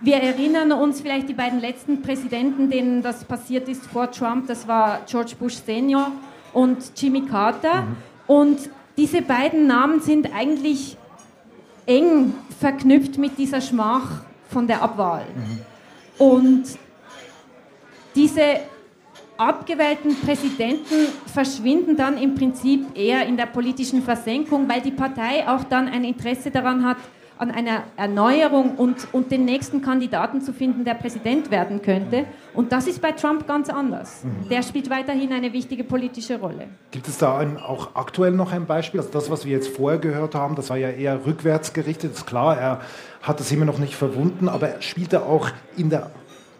wir 0.00 0.16
erinnern 0.16 0.72
uns 0.72 1.00
vielleicht 1.00 1.28
die 1.28 1.34
beiden 1.34 1.60
letzten 1.60 2.02
Präsidenten, 2.02 2.70
denen 2.70 3.02
das 3.02 3.24
passiert 3.24 3.68
ist 3.68 3.86
vor 3.86 4.10
Trump, 4.10 4.46
das 4.46 4.68
war 4.68 5.00
George 5.06 5.34
Bush 5.38 5.54
Senior 5.54 6.12
und 6.52 6.92
Jimmy 6.96 7.22
Carter. 7.22 7.86
Und 8.26 8.58
diese 8.96 9.22
beiden 9.22 9.66
Namen 9.66 10.00
sind 10.00 10.34
eigentlich 10.34 10.96
eng 11.86 12.34
verknüpft 12.58 13.18
mit 13.18 13.38
dieser 13.38 13.60
Schmach 13.60 14.22
von 14.48 14.66
der 14.66 14.82
Abwahl. 14.82 15.26
Und 16.18 16.64
diese 18.14 18.60
abgewählten 19.36 20.16
Präsidenten 20.16 21.08
verschwinden 21.26 21.96
dann 21.96 22.16
im 22.16 22.34
Prinzip 22.34 22.96
eher 22.96 23.26
in 23.26 23.36
der 23.36 23.46
politischen 23.46 24.02
Versenkung, 24.02 24.68
weil 24.68 24.80
die 24.80 24.90
Partei 24.90 25.46
auch 25.46 25.64
dann 25.64 25.88
ein 25.88 26.04
Interesse 26.04 26.50
daran 26.50 26.84
hat, 26.84 26.96
an 27.38 27.50
einer 27.50 27.84
Erneuerung 27.96 28.76
und, 28.76 29.08
und 29.12 29.30
den 29.30 29.44
nächsten 29.44 29.82
Kandidaten 29.82 30.40
zu 30.40 30.52
finden, 30.52 30.84
der 30.84 30.94
Präsident 30.94 31.50
werden 31.50 31.82
könnte. 31.82 32.24
Und 32.54 32.72
das 32.72 32.86
ist 32.86 33.02
bei 33.02 33.12
Trump 33.12 33.46
ganz 33.46 33.68
anders. 33.68 34.24
Der 34.50 34.62
spielt 34.62 34.88
weiterhin 34.88 35.32
eine 35.32 35.52
wichtige 35.52 35.84
politische 35.84 36.40
Rolle. 36.40 36.68
Gibt 36.90 37.08
es 37.08 37.18
da 37.18 37.38
ein, 37.38 37.58
auch 37.58 37.94
aktuell 37.94 38.32
noch 38.32 38.52
ein 38.52 38.66
Beispiel? 38.66 39.00
Also 39.00 39.12
das, 39.12 39.30
was 39.30 39.44
wir 39.44 39.52
jetzt 39.52 39.68
vorher 39.68 39.98
gehört 39.98 40.34
haben, 40.34 40.54
das 40.54 40.70
war 40.70 40.76
ja 40.76 40.88
eher 40.88 41.26
rückwärts 41.26 41.72
gerichtet. 41.72 42.14
Ist 42.14 42.26
klar, 42.26 42.56
er 42.56 42.80
hat 43.22 43.40
es 43.40 43.52
immer 43.52 43.64
noch 43.64 43.78
nicht 43.78 43.94
verwunden, 43.94 44.48
aber 44.48 44.68
er 44.68 44.82
spielt 44.82 45.12
er 45.12 45.26
auch 45.26 45.50
in 45.76 45.90
der 45.90 46.10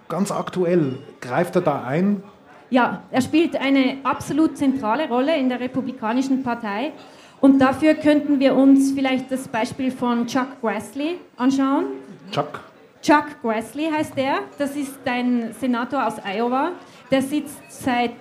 ganz 0.08 0.30
aktuell, 0.30 0.98
greift 1.20 1.56
er 1.56 1.62
da 1.62 1.84
ein? 1.84 2.22
Ja, 2.68 3.02
er 3.10 3.22
spielt 3.22 3.56
eine 3.56 3.98
absolut 4.02 4.56
zentrale 4.56 5.08
Rolle 5.08 5.36
in 5.36 5.48
der 5.48 5.60
Republikanischen 5.60 6.42
Partei. 6.42 6.92
Und 7.40 7.58
dafür 7.58 7.94
könnten 7.94 8.40
wir 8.40 8.54
uns 8.54 8.92
vielleicht 8.92 9.30
das 9.30 9.46
Beispiel 9.48 9.90
von 9.90 10.26
Chuck 10.26 10.60
Grassley 10.60 11.18
anschauen. 11.36 11.86
Chuck. 12.32 12.60
Chuck 13.02 13.40
Grassley 13.42 13.90
heißt 13.90 14.16
der. 14.16 14.40
Das 14.58 14.74
ist 14.74 14.98
ein 15.04 15.54
Senator 15.58 16.06
aus 16.06 16.14
Iowa. 16.24 16.72
Der 17.10 17.22
sitzt 17.22 17.60
seit 17.68 18.14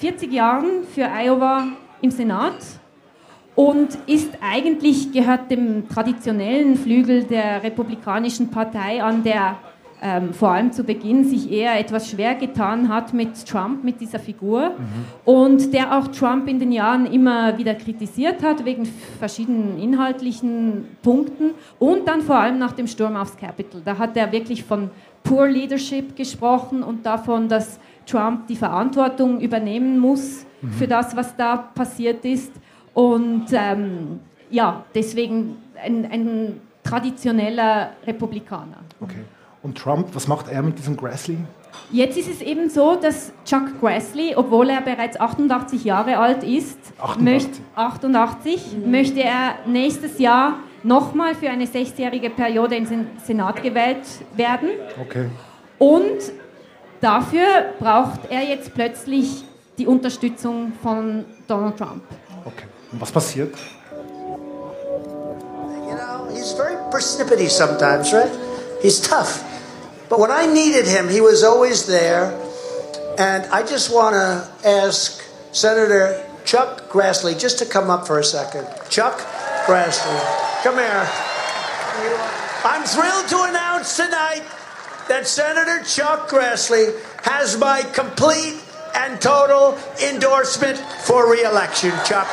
40 0.00 0.32
Jahren 0.32 0.84
für 0.92 1.08
Iowa 1.08 1.68
im 2.00 2.10
Senat 2.10 2.56
und 3.54 3.96
ist 4.06 4.30
eigentlich, 4.40 5.12
gehört 5.12 5.50
dem 5.50 5.88
traditionellen 5.88 6.76
Flügel 6.76 7.24
der 7.24 7.62
Republikanischen 7.62 8.50
Partei 8.50 9.02
an, 9.02 9.22
der 9.22 9.56
ähm, 10.04 10.34
vor 10.34 10.50
allem 10.50 10.72
zu 10.72 10.82
Beginn 10.82 11.24
sich 11.24 11.50
eher 11.50 11.78
etwas 11.78 12.10
schwer 12.10 12.34
getan 12.34 12.88
hat 12.88 13.14
mit 13.14 13.46
Trump, 13.46 13.84
mit 13.84 14.00
dieser 14.00 14.18
Figur. 14.18 14.72
Und 15.24 15.72
der 15.72 15.96
auch 15.96 16.08
Trump 16.08 16.48
in 16.48 16.58
den 16.58 16.72
Jahren 16.72 17.06
immer 17.06 17.56
wieder 17.56 17.74
kritisiert 17.74 18.42
hat, 18.42 18.64
wegen 18.64 18.84
verschiedenen 19.20 19.78
inhaltlichen 19.78 20.88
Punkten. 21.02 21.52
Und 21.78 22.08
dann 22.08 22.20
vor 22.20 22.36
allem 22.36 22.58
nach 22.58 22.72
dem 22.72 22.88
Sturm 22.88 23.14
aufs 23.14 23.36
Capitol. 23.36 23.80
Da 23.84 23.96
hat 23.96 24.16
er 24.16 24.32
wirklich 24.32 24.64
von 24.64 24.90
Poor 25.22 25.46
Leadership 25.46 26.16
gesprochen 26.16 26.82
und 26.82 27.06
davon, 27.06 27.48
dass 27.48 27.78
Trump 28.04 28.48
die 28.48 28.56
Verantwortung 28.56 29.40
übernehmen 29.40 30.00
muss 30.00 30.44
für 30.78 30.88
das, 30.88 31.14
was 31.14 31.36
da 31.36 31.56
passiert 31.56 32.24
ist. 32.24 32.52
Und 32.92 33.46
ähm, 33.52 34.18
ja, 34.50 34.84
deswegen 34.96 35.58
ein, 35.80 36.08
ein 36.10 36.60
traditioneller 36.82 37.90
Republikaner. 38.04 38.78
Okay. 39.00 39.20
Und 39.62 39.78
Trump, 39.78 40.08
was 40.14 40.26
macht 40.26 40.48
er 40.48 40.62
mit 40.62 40.78
diesem 40.78 40.96
Grassley? 40.96 41.38
Jetzt 41.90 42.16
ist 42.16 42.28
es 42.28 42.40
eben 42.40 42.68
so, 42.70 42.96
dass 42.96 43.32
Chuck 43.44 43.80
Grassley, 43.80 44.34
obwohl 44.34 44.70
er 44.70 44.80
bereits 44.80 45.18
88 45.20 45.84
Jahre 45.84 46.18
alt 46.18 46.42
ist, 46.42 46.78
88. 46.98 47.22
Möcht, 47.22 47.50
88 47.76 48.76
möchte 48.86 49.22
er 49.22 49.56
nächstes 49.66 50.18
Jahr 50.18 50.54
nochmal 50.82 51.34
für 51.34 51.48
eine 51.48 51.66
sechsjährige 51.66 52.30
Periode 52.30 52.76
in 52.76 52.88
den 52.88 53.06
Senat 53.24 53.62
gewählt 53.62 54.04
werden. 54.34 54.70
Okay. 55.00 55.28
Und 55.78 56.18
dafür 57.00 57.44
braucht 57.78 58.20
er 58.30 58.42
jetzt 58.42 58.74
plötzlich 58.74 59.44
die 59.78 59.86
Unterstützung 59.86 60.72
von 60.82 61.24
Donald 61.46 61.76
Trump. 61.76 62.02
okay. 62.44 62.64
Und 62.90 63.00
was 63.00 63.12
passiert? 63.12 63.54
You 65.88 65.94
know, 65.94 66.34
he's 66.34 66.52
very 66.52 66.76
precipity 66.90 67.48
sometimes, 67.48 68.12
right? 68.12 68.30
He's 68.82 69.00
tough. 69.00 69.44
But 70.12 70.20
when 70.20 70.30
I 70.30 70.44
needed 70.44 70.86
him, 70.86 71.08
he 71.08 71.22
was 71.22 71.42
always 71.42 71.86
there. 71.86 72.38
And 73.16 73.46
I 73.46 73.62
just 73.62 73.90
want 73.90 74.12
to 74.12 74.46
ask 74.62 75.24
Senator 75.52 76.22
Chuck 76.44 76.90
Grassley 76.90 77.32
just 77.32 77.58
to 77.60 77.64
come 77.64 77.88
up 77.88 78.06
for 78.06 78.18
a 78.18 78.22
second. 78.22 78.68
Chuck 78.90 79.20
Grassley, 79.64 80.20
come 80.62 80.76
here. 80.76 81.08
I'm 82.62 82.84
thrilled 82.84 83.26
to 83.28 83.38
announce 83.48 83.96
tonight 83.96 84.42
that 85.08 85.26
Senator 85.26 85.82
Chuck 85.82 86.28
Grassley 86.28 86.92
has 87.22 87.56
my 87.56 87.80
complete 87.94 88.60
and 88.94 89.18
total 89.18 89.78
endorsement 90.06 90.76
for 91.06 91.32
re-election. 91.32 91.92
Chuck. 92.04 92.28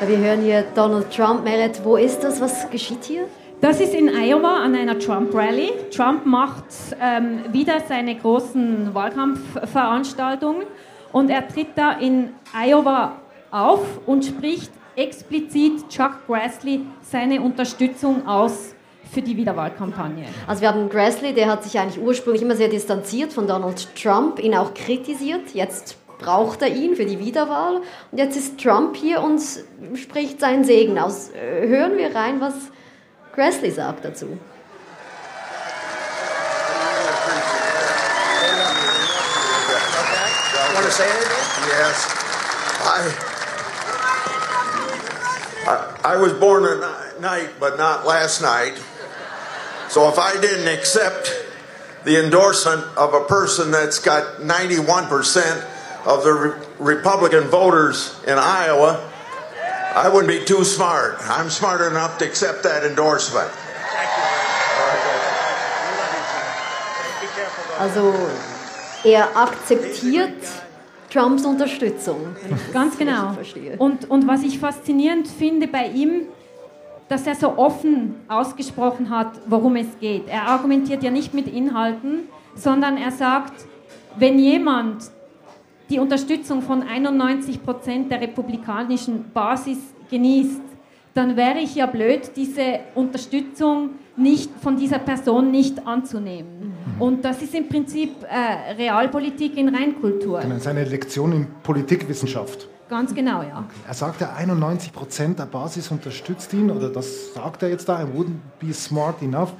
Wir 0.00 0.18
hören 0.18 0.42
hier 0.42 0.64
Donald 0.74 1.12
Trump. 1.12 1.44
Meret, 1.44 1.84
wo 1.84 1.96
ist 1.96 2.24
das? 2.24 2.40
Was 2.40 2.68
geschieht 2.72 3.04
hier? 3.04 3.28
Das 3.64 3.80
ist 3.80 3.94
in 3.94 4.10
Iowa 4.14 4.58
an 4.58 4.74
einer 4.74 4.98
Trump-Rally. 4.98 5.72
Trump 5.90 6.26
macht 6.26 6.66
ähm, 7.00 7.50
wieder 7.50 7.80
seine 7.88 8.14
großen 8.14 8.92
Wahlkampfveranstaltungen 8.92 10.66
und 11.12 11.30
er 11.30 11.48
tritt 11.48 11.68
da 11.74 11.92
in 11.92 12.34
Iowa 12.52 13.16
auf 13.50 13.80
und 14.04 14.22
spricht 14.22 14.70
explizit 14.96 15.88
Chuck 15.88 16.26
Grassley 16.26 16.82
seine 17.00 17.40
Unterstützung 17.40 18.28
aus 18.28 18.74
für 19.10 19.22
die 19.22 19.34
Wiederwahlkampagne. 19.34 20.26
Also 20.46 20.60
wir 20.60 20.68
haben 20.68 20.90
Grassley, 20.90 21.32
der 21.32 21.48
hat 21.48 21.64
sich 21.64 21.78
eigentlich 21.78 22.04
ursprünglich 22.04 22.42
immer 22.42 22.56
sehr 22.56 22.68
distanziert 22.68 23.32
von 23.32 23.46
Donald 23.46 23.88
Trump, 23.96 24.40
ihn 24.40 24.54
auch 24.54 24.74
kritisiert. 24.74 25.54
Jetzt 25.54 25.96
braucht 26.18 26.60
er 26.60 26.68
ihn 26.68 26.96
für 26.96 27.06
die 27.06 27.18
Wiederwahl. 27.18 27.76
Und 28.12 28.18
jetzt 28.18 28.36
ist 28.36 28.60
Trump 28.60 28.94
hier 28.94 29.22
und 29.22 29.40
spricht 29.94 30.38
seinen 30.38 30.64
Segen 30.64 30.98
aus. 30.98 31.30
Hören 31.62 31.96
wir 31.96 32.14
rein, 32.14 32.42
was 32.42 32.52
Grassley 33.34 33.72
sagt 33.72 34.04
dazu. 34.04 34.38
Want 40.74 40.86
to 40.86 40.92
say 40.92 41.08
anything? 41.10 41.44
Yes. 41.66 42.06
I, 42.86 42.98
I, 45.66 46.12
I 46.14 46.16
was 46.16 46.32
born 46.34 46.64
a 46.64 47.20
night, 47.20 47.50
but 47.58 47.76
not 47.76 48.06
last 48.06 48.40
night. 48.40 48.74
So 49.88 50.08
if 50.08 50.18
I 50.18 50.40
didn't 50.40 50.68
accept 50.68 51.32
the 52.04 52.22
endorsement 52.22 52.84
of 52.96 53.14
a 53.14 53.24
person 53.24 53.70
that's 53.72 53.98
got 53.98 54.40
91% 54.42 56.06
of 56.06 56.22
the 56.22 56.32
re- 56.32 56.66
Republican 56.78 57.44
voters 57.44 58.20
in 58.26 58.38
Iowa, 58.38 59.10
I 59.96 60.08
wouldn't 60.08 60.26
be 60.26 60.44
too 60.44 60.64
smart. 60.64 61.18
I'm 61.20 61.48
smart 61.48 61.80
enough 61.80 62.18
to 62.18 62.24
accept 62.24 62.64
that 62.64 62.84
endorsement. 62.84 63.50
Also 67.78 68.14
er 69.04 69.36
akzeptiert 69.36 70.34
Trumps 71.12 71.44
Unterstützung. 71.44 72.34
Ganz 72.72 72.98
genau. 72.98 73.36
Und, 73.78 74.10
und 74.10 74.26
was 74.26 74.42
ich 74.42 74.58
faszinierend 74.58 75.28
finde 75.28 75.68
bei 75.68 75.86
ihm, 75.86 76.26
dass 77.08 77.26
er 77.26 77.36
so 77.36 77.56
offen 77.56 78.16
ausgesprochen 78.28 79.10
hat, 79.10 79.32
worum 79.46 79.76
es 79.76 79.86
geht. 80.00 80.28
Er 80.28 80.48
argumentiert 80.48 81.04
ja 81.04 81.10
nicht 81.10 81.34
mit 81.34 81.46
Inhalten, 81.46 82.28
sondern 82.56 82.96
er 82.96 83.12
sagt, 83.12 83.52
wenn 84.16 84.38
jemand 84.38 85.04
die 85.90 85.98
Unterstützung 85.98 86.62
von 86.62 86.82
91 86.82 87.62
Prozent 87.62 88.10
der 88.10 88.20
republikanischen 88.20 89.30
Basis 89.32 89.78
genießt, 90.10 90.60
dann 91.14 91.36
wäre 91.36 91.58
ich 91.58 91.74
ja 91.76 91.86
blöd, 91.86 92.32
diese 92.34 92.80
Unterstützung 92.94 93.90
nicht 94.16 94.50
von 94.60 94.76
dieser 94.76 94.98
Person 94.98 95.50
nicht 95.50 95.86
anzunehmen. 95.86 96.74
Mhm. 96.96 97.02
Und 97.02 97.24
das 97.24 97.42
ist 97.42 97.54
im 97.54 97.68
Prinzip 97.68 98.10
äh, 98.22 98.74
Realpolitik 98.74 99.56
in 99.56 99.74
Reinkultur. 99.74 100.40
Genau, 100.40 100.58
seine 100.58 100.84
Lektion 100.84 101.32
in 101.32 101.46
Politikwissenschaft. 101.62 102.68
Ganz 102.88 103.14
genau, 103.14 103.42
ja. 103.42 103.58
Okay. 103.58 103.80
Er 103.88 103.94
sagt 103.94 104.20
ja, 104.20 104.34
91 104.34 104.92
Prozent 104.92 105.38
der 105.38 105.46
Basis 105.46 105.90
unterstützt 105.90 106.52
ihn, 106.52 106.70
oder 106.70 106.90
das 106.90 107.32
sagt 107.32 107.62
er 107.62 107.70
jetzt 107.70 107.88
da, 107.88 108.02
I 108.02 108.04
wouldn't 108.04 108.38
be 108.60 108.72
smart 108.72 109.22
enough. 109.22 109.52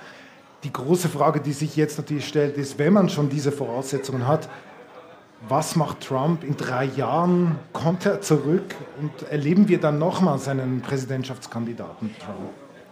Die 0.62 0.72
große 0.72 1.08
Frage, 1.08 1.40
die 1.40 1.52
sich 1.52 1.76
jetzt 1.76 1.98
natürlich 1.98 2.28
stellt, 2.28 2.56
ist, 2.56 2.78
wenn 2.78 2.92
man 2.92 3.08
schon 3.08 3.28
diese 3.28 3.50
Voraussetzungen 3.50 4.26
hat, 4.26 4.48
was 5.48 5.76
macht 5.76 6.00
Trump 6.00 6.44
in 6.44 6.56
drei 6.56 6.84
Jahren? 6.84 7.58
Kommt 7.72 8.06
er 8.06 8.20
zurück 8.20 8.74
und 9.00 9.28
erleben 9.30 9.68
wir 9.68 9.78
dann 9.78 9.98
nochmal 9.98 10.38
seinen 10.38 10.80
Präsidentschaftskandidaten 10.80 12.14
Trump? 12.18 12.50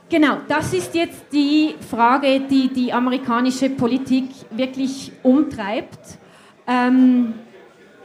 Genau, 0.08 0.38
das 0.46 0.74
ist 0.74 0.94
jetzt 0.94 1.24
die 1.32 1.74
Frage, 1.90 2.40
die 2.40 2.68
die 2.68 2.92
amerikanische 2.92 3.70
Politik 3.70 4.28
wirklich 4.50 5.10
umtreibt. 5.22 6.18
Ähm, 6.66 7.34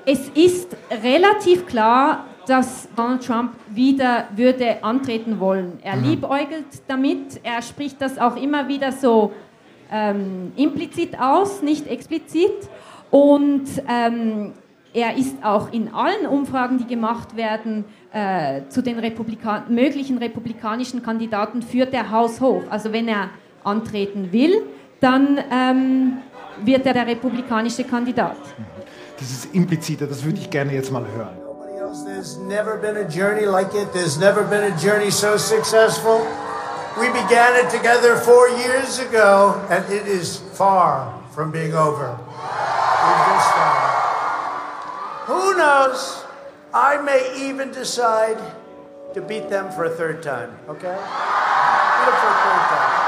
es 0.05 0.29
ist 0.29 0.75
relativ 1.03 1.65
klar, 1.65 2.23
dass 2.47 2.87
Donald 2.95 3.25
Trump 3.25 3.51
wieder 3.69 4.29
würde 4.33 4.81
antreten 4.81 5.41
wollen. 5.41 5.79
Er 5.83 5.97
mhm. 5.97 6.03
liebäugelt 6.03 6.67
damit, 6.87 7.41
er 7.43 7.61
spricht 7.61 8.01
das 8.01 8.17
auch 8.17 8.37
immer 8.37 8.69
wieder 8.69 8.93
so 8.93 9.33
ähm, 9.91 10.53
implizit 10.55 11.19
aus, 11.19 11.61
nicht 11.61 11.87
explizit. 11.87 12.69
Und 13.11 13.65
ähm, 13.87 14.53
er 14.93 15.15
ist 15.15 15.43
auch 15.43 15.71
in 15.71 15.93
allen 15.93 16.25
Umfragen, 16.25 16.77
die 16.77 16.87
gemacht 16.87 17.35
werden, 17.35 17.85
äh, 18.11 18.61
zu 18.69 18.81
den 18.81 18.99
Republika 18.99 19.63
möglichen 19.69 20.17
republikanischen 20.17 21.03
Kandidaten 21.03 21.61
führt 21.61 21.93
der 21.93 22.09
Haus 22.11 22.41
hoch. 22.41 22.63
Also 22.69 22.91
wenn 22.91 23.07
er 23.07 23.29
antreten 23.63 24.31
will, 24.31 24.63
dann 24.99 25.39
ähm, 25.51 26.17
wird 26.63 26.85
er 26.85 26.93
der 26.93 27.07
republikanische 27.07 27.83
Kandidat. 27.83 28.37
Dieses 29.19 29.45
Implizite, 29.45 30.07
das 30.07 30.23
würde 30.23 30.39
ich 30.39 30.49
gerne 30.49 30.73
jetzt 30.73 30.91
mal 30.91 31.05
hören. 31.15 31.37
There's 32.05 32.37
never 32.37 32.77
been 32.77 32.97
a 32.97 33.07
journey 33.07 33.45
like 33.45 33.73
it. 33.73 33.91
There's 33.93 34.19
never 34.19 34.43
been 34.43 34.71
a 34.71 34.75
journey 34.77 35.09
so 35.09 35.37
successful. 35.37 36.25
We 36.99 37.07
began 37.09 37.55
it 37.55 37.69
together 37.69 38.17
four 38.17 38.49
years 38.49 38.99
ago, 38.99 39.55
and 39.69 39.83
it 39.91 40.05
is 40.05 40.37
far 40.53 41.13
from 41.33 41.51
being 41.51 41.73
over. 41.73 42.17
Who 45.27 45.53
knows? 45.55 46.23
I 46.73 46.97
may 47.03 47.49
even 47.49 47.71
decide 47.71 48.37
to 49.13 49.21
beat 49.21 49.49
them 49.49 49.71
for 49.71 49.85
a 49.85 49.89
third 49.89 50.21
time, 50.21 50.51
okay? 50.69 50.95
Beat 50.95 52.05
them 52.05 52.15
for 52.21 52.29
a 52.29 52.37
third 52.43 52.63
time. 52.69 53.07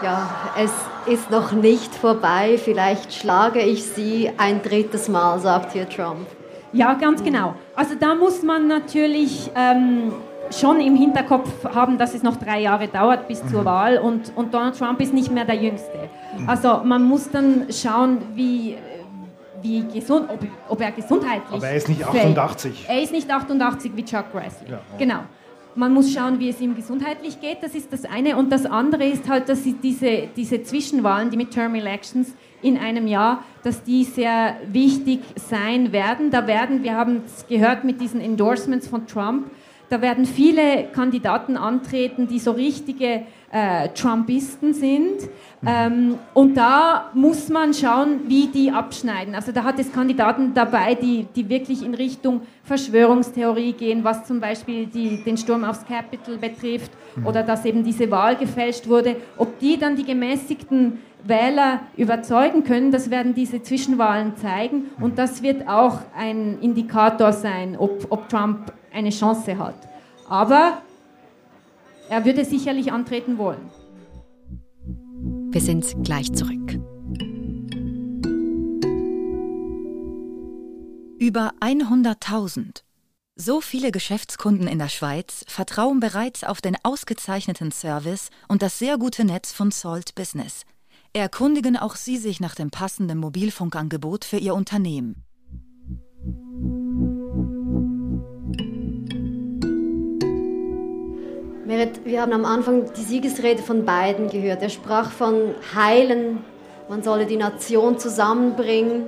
Ja, 0.00 0.28
es 0.56 0.72
ist 1.06 1.30
noch 1.30 1.52
nicht 1.52 1.94
vorbei. 1.94 2.58
Vielleicht 2.62 3.12
schlage 3.12 3.60
ich 3.60 3.84
sie 3.84 4.32
ein 4.38 4.62
drittes 4.62 5.08
Mal, 5.08 5.40
sagt 5.40 5.72
hier 5.72 5.88
Trump. 5.88 6.28
Ja, 6.72 6.94
ganz 6.94 7.22
genau. 7.24 7.54
Also 7.74 7.94
da 7.94 8.14
muss 8.14 8.42
man 8.42 8.68
natürlich 8.68 9.50
ähm, 9.54 10.12
schon 10.52 10.80
im 10.80 10.96
Hinterkopf 10.96 11.64
haben, 11.74 11.98
dass 11.98 12.14
es 12.14 12.22
noch 12.22 12.36
drei 12.36 12.60
Jahre 12.60 12.88
dauert 12.88 13.28
bis 13.28 13.40
zur 13.46 13.62
mhm. 13.62 13.66
Wahl 13.66 13.98
und, 13.98 14.32
und 14.36 14.52
Donald 14.52 14.78
Trump 14.78 15.00
ist 15.00 15.12
nicht 15.12 15.30
mehr 15.30 15.44
der 15.44 15.56
Jüngste. 15.56 16.08
Mhm. 16.38 16.48
Also 16.48 16.80
man 16.84 17.02
muss 17.02 17.30
dann 17.30 17.66
schauen, 17.70 18.18
wie, 18.34 18.76
wie 19.62 19.84
gesund, 19.92 20.28
ob, 20.28 20.40
ob 20.68 20.80
er 20.80 20.92
gesundheitlich. 20.92 21.52
Aber 21.52 21.68
er 21.68 21.76
ist 21.76 21.88
nicht 21.88 22.04
88. 22.06 22.84
Fällt. 22.84 22.98
Er 22.98 23.02
ist 23.02 23.12
nicht 23.12 23.30
88 23.30 23.92
wie 23.94 24.04
Chuck 24.04 24.32
Grassley. 24.32 24.70
Ja. 24.70 24.80
Genau. 24.98 25.20
Man 25.74 25.92
muss 25.92 26.12
schauen, 26.12 26.40
wie 26.40 26.48
es 26.48 26.60
ihm 26.60 26.74
gesundheitlich 26.74 27.40
geht, 27.40 27.58
das 27.62 27.74
ist 27.74 27.92
das 27.92 28.04
eine. 28.04 28.36
Und 28.36 28.50
das 28.50 28.66
andere 28.66 29.04
ist 29.04 29.28
halt, 29.28 29.48
dass 29.48 29.60
diese, 29.62 30.28
diese 30.34 30.62
Zwischenwahlen, 30.62 31.30
die 31.30 31.36
Midterm 31.36 31.74
Elections 31.76 32.34
in 32.62 32.78
einem 32.78 33.06
Jahr, 33.06 33.44
dass 33.62 33.84
die 33.84 34.02
sehr 34.02 34.56
wichtig 34.72 35.20
sein 35.36 35.92
werden. 35.92 36.30
Da 36.30 36.46
werden, 36.46 36.82
wir 36.82 36.96
haben 36.96 37.22
es 37.24 37.46
gehört 37.46 37.84
mit 37.84 38.00
diesen 38.00 38.20
Endorsements 38.20 38.88
von 38.88 39.06
Trump, 39.06 39.50
da 39.88 40.02
werden 40.02 40.26
viele 40.26 40.84
Kandidaten 40.92 41.56
antreten, 41.56 42.28
die 42.28 42.38
so 42.38 42.52
richtige 42.52 43.22
äh, 43.50 43.88
Trumpisten 43.94 44.74
sind. 44.74 45.28
Ähm, 45.66 46.18
und 46.34 46.56
da 46.56 47.10
muss 47.14 47.48
man 47.48 47.72
schauen, 47.74 48.20
wie 48.28 48.46
die 48.48 48.70
abschneiden. 48.70 49.34
Also 49.34 49.50
da 49.50 49.64
hat 49.64 49.78
es 49.78 49.92
Kandidaten 49.92 50.52
dabei, 50.54 50.94
die, 50.94 51.26
die 51.34 51.48
wirklich 51.48 51.84
in 51.84 51.94
Richtung 51.94 52.42
Verschwörungstheorie 52.64 53.72
gehen, 53.72 54.04
was 54.04 54.24
zum 54.24 54.40
Beispiel 54.40 54.86
die, 54.86 55.24
den 55.24 55.36
Sturm 55.36 55.64
aufs 55.64 55.84
Capitol 55.86 56.36
betrifft 56.36 56.92
mhm. 57.16 57.26
oder 57.26 57.42
dass 57.42 57.64
eben 57.64 57.82
diese 57.82 58.10
Wahl 58.10 58.36
gefälscht 58.36 58.86
wurde. 58.88 59.16
Ob 59.36 59.58
die 59.58 59.78
dann 59.78 59.96
die 59.96 60.04
gemäßigten 60.04 60.98
Wähler 61.24 61.80
überzeugen 61.96 62.62
können, 62.62 62.92
das 62.92 63.10
werden 63.10 63.34
diese 63.34 63.62
Zwischenwahlen 63.62 64.36
zeigen. 64.36 64.90
Und 65.00 65.18
das 65.18 65.42
wird 65.42 65.66
auch 65.68 66.00
ein 66.16 66.58
Indikator 66.60 67.32
sein, 67.32 67.76
ob, 67.76 68.06
ob 68.10 68.28
Trump 68.28 68.72
eine 68.92 69.10
Chance 69.10 69.58
hat. 69.58 69.76
Aber 70.28 70.82
er 72.08 72.24
würde 72.24 72.44
sicherlich 72.44 72.92
antreten 72.92 73.38
wollen. 73.38 73.70
Wir 75.50 75.60
sind 75.60 76.04
gleich 76.04 76.32
zurück. 76.32 76.78
Über 81.18 81.52
100.000. 81.60 82.82
So 83.36 83.60
viele 83.60 83.92
Geschäftskunden 83.92 84.66
in 84.66 84.78
der 84.78 84.88
Schweiz 84.88 85.44
vertrauen 85.46 86.00
bereits 86.00 86.42
auf 86.42 86.60
den 86.60 86.76
ausgezeichneten 86.82 87.70
Service 87.70 88.30
und 88.48 88.62
das 88.62 88.78
sehr 88.78 88.98
gute 88.98 89.24
Netz 89.24 89.52
von 89.52 89.70
Salt 89.70 90.14
Business. 90.14 90.62
Erkundigen 91.12 91.76
auch 91.76 91.96
Sie 91.96 92.16
sich 92.16 92.40
nach 92.40 92.54
dem 92.54 92.70
passenden 92.70 93.18
Mobilfunkangebot 93.18 94.24
für 94.24 94.38
Ihr 94.38 94.54
Unternehmen. 94.54 95.27
Merit, 101.68 102.06
wir 102.06 102.22
haben 102.22 102.32
am 102.32 102.46
Anfang 102.46 102.94
die 102.96 103.02
Siegesrede 103.02 103.62
von 103.62 103.84
Biden 103.84 104.30
gehört. 104.30 104.62
Er 104.62 104.70
sprach 104.70 105.10
von 105.10 105.54
Heilen, 105.74 106.38
man 106.88 107.02
solle 107.02 107.26
die 107.26 107.36
Nation 107.36 107.98
zusammenbringen. 107.98 109.04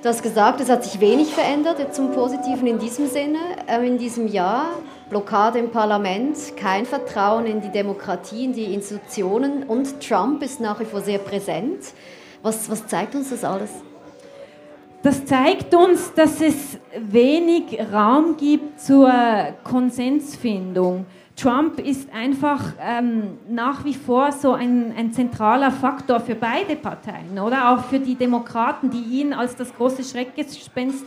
Du 0.00 0.08
hast 0.08 0.22
gesagt, 0.22 0.60
es 0.60 0.70
hat 0.70 0.84
sich 0.84 1.00
wenig 1.00 1.34
verändert, 1.34 1.92
zum 1.92 2.12
Positiven 2.12 2.68
in 2.68 2.78
diesem 2.78 3.08
Sinne, 3.08 3.40
äh, 3.66 3.84
in 3.84 3.98
diesem 3.98 4.28
Jahr. 4.28 4.66
Blockade 5.10 5.58
im 5.58 5.72
Parlament, 5.72 6.36
kein 6.56 6.86
Vertrauen 6.86 7.44
in 7.44 7.60
die 7.60 7.70
Demokratie, 7.70 8.44
in 8.44 8.52
die 8.52 8.72
Institutionen 8.72 9.64
und 9.64 10.00
Trump 10.00 10.44
ist 10.44 10.60
nach 10.60 10.78
wie 10.78 10.84
vor 10.84 11.00
sehr 11.00 11.18
präsent. 11.18 11.80
Was, 12.44 12.70
was 12.70 12.86
zeigt 12.86 13.16
uns 13.16 13.30
das 13.30 13.42
alles? 13.42 13.70
Das 15.02 15.26
zeigt 15.26 15.74
uns, 15.74 16.14
dass 16.14 16.40
es 16.40 16.78
wenig 16.96 17.80
Raum 17.92 18.36
gibt 18.36 18.80
zur 18.80 19.12
Konsensfindung. 19.64 21.04
Trump 21.36 21.80
ist 21.80 22.12
einfach 22.14 22.60
ähm, 22.80 23.38
nach 23.48 23.84
wie 23.84 23.94
vor 23.94 24.30
so 24.30 24.52
ein, 24.52 24.94
ein, 24.96 25.12
zentraler 25.12 25.72
Faktor 25.72 26.20
für 26.20 26.36
beide 26.36 26.76
Parteien, 26.76 27.38
oder 27.38 27.70
auch 27.70 27.84
für 27.84 27.98
die 27.98 28.14
Demokraten, 28.14 28.90
die 28.90 29.20
ihn 29.20 29.32
als 29.32 29.56
das 29.56 29.74
große 29.74 30.04
Schreckgespenst 30.04 31.04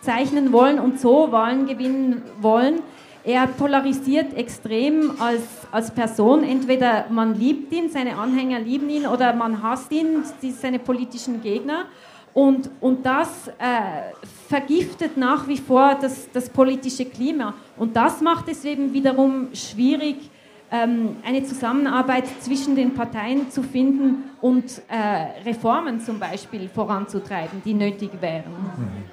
zeichnen 0.00 0.52
wollen 0.52 0.78
und 0.78 0.98
so 0.98 1.30
Wahlen 1.30 1.66
gewinnen 1.66 2.22
wollen. 2.40 2.80
Er 3.22 3.46
polarisiert 3.46 4.34
extrem 4.34 5.12
als, 5.20 5.42
als 5.70 5.90
Person. 5.90 6.42
Entweder 6.44 7.06
man 7.10 7.34
liebt 7.38 7.72
ihn, 7.72 7.90
seine 7.90 8.16
Anhänger 8.16 8.60
lieben 8.60 8.88
ihn, 8.88 9.06
oder 9.06 9.34
man 9.34 9.62
hasst 9.62 9.92
ihn, 9.92 10.24
seine 10.58 10.78
politischen 10.78 11.42
Gegner. 11.42 11.84
Und, 12.34 12.70
und 12.80 13.04
das 13.04 13.48
äh, 13.58 14.12
vergiftet 14.48 15.16
nach 15.16 15.48
wie 15.48 15.56
vor 15.56 15.96
das, 16.00 16.28
das 16.32 16.48
politische 16.48 17.04
Klima. 17.04 17.54
Und 17.76 17.96
das 17.96 18.20
macht 18.20 18.48
es 18.48 18.64
eben 18.64 18.92
wiederum 18.92 19.48
schwierig, 19.52 20.30
ähm, 20.70 21.16
eine 21.24 21.42
Zusammenarbeit 21.44 22.24
zwischen 22.40 22.76
den 22.76 22.94
Parteien 22.94 23.50
zu 23.50 23.62
finden 23.62 24.24
und 24.40 24.82
äh, 24.88 25.48
Reformen 25.48 26.00
zum 26.00 26.18
Beispiel 26.18 26.68
voranzutreiben, 26.68 27.62
die 27.64 27.74
nötig 27.74 28.10
wären. 28.20 28.52
Mhm. 28.52 29.04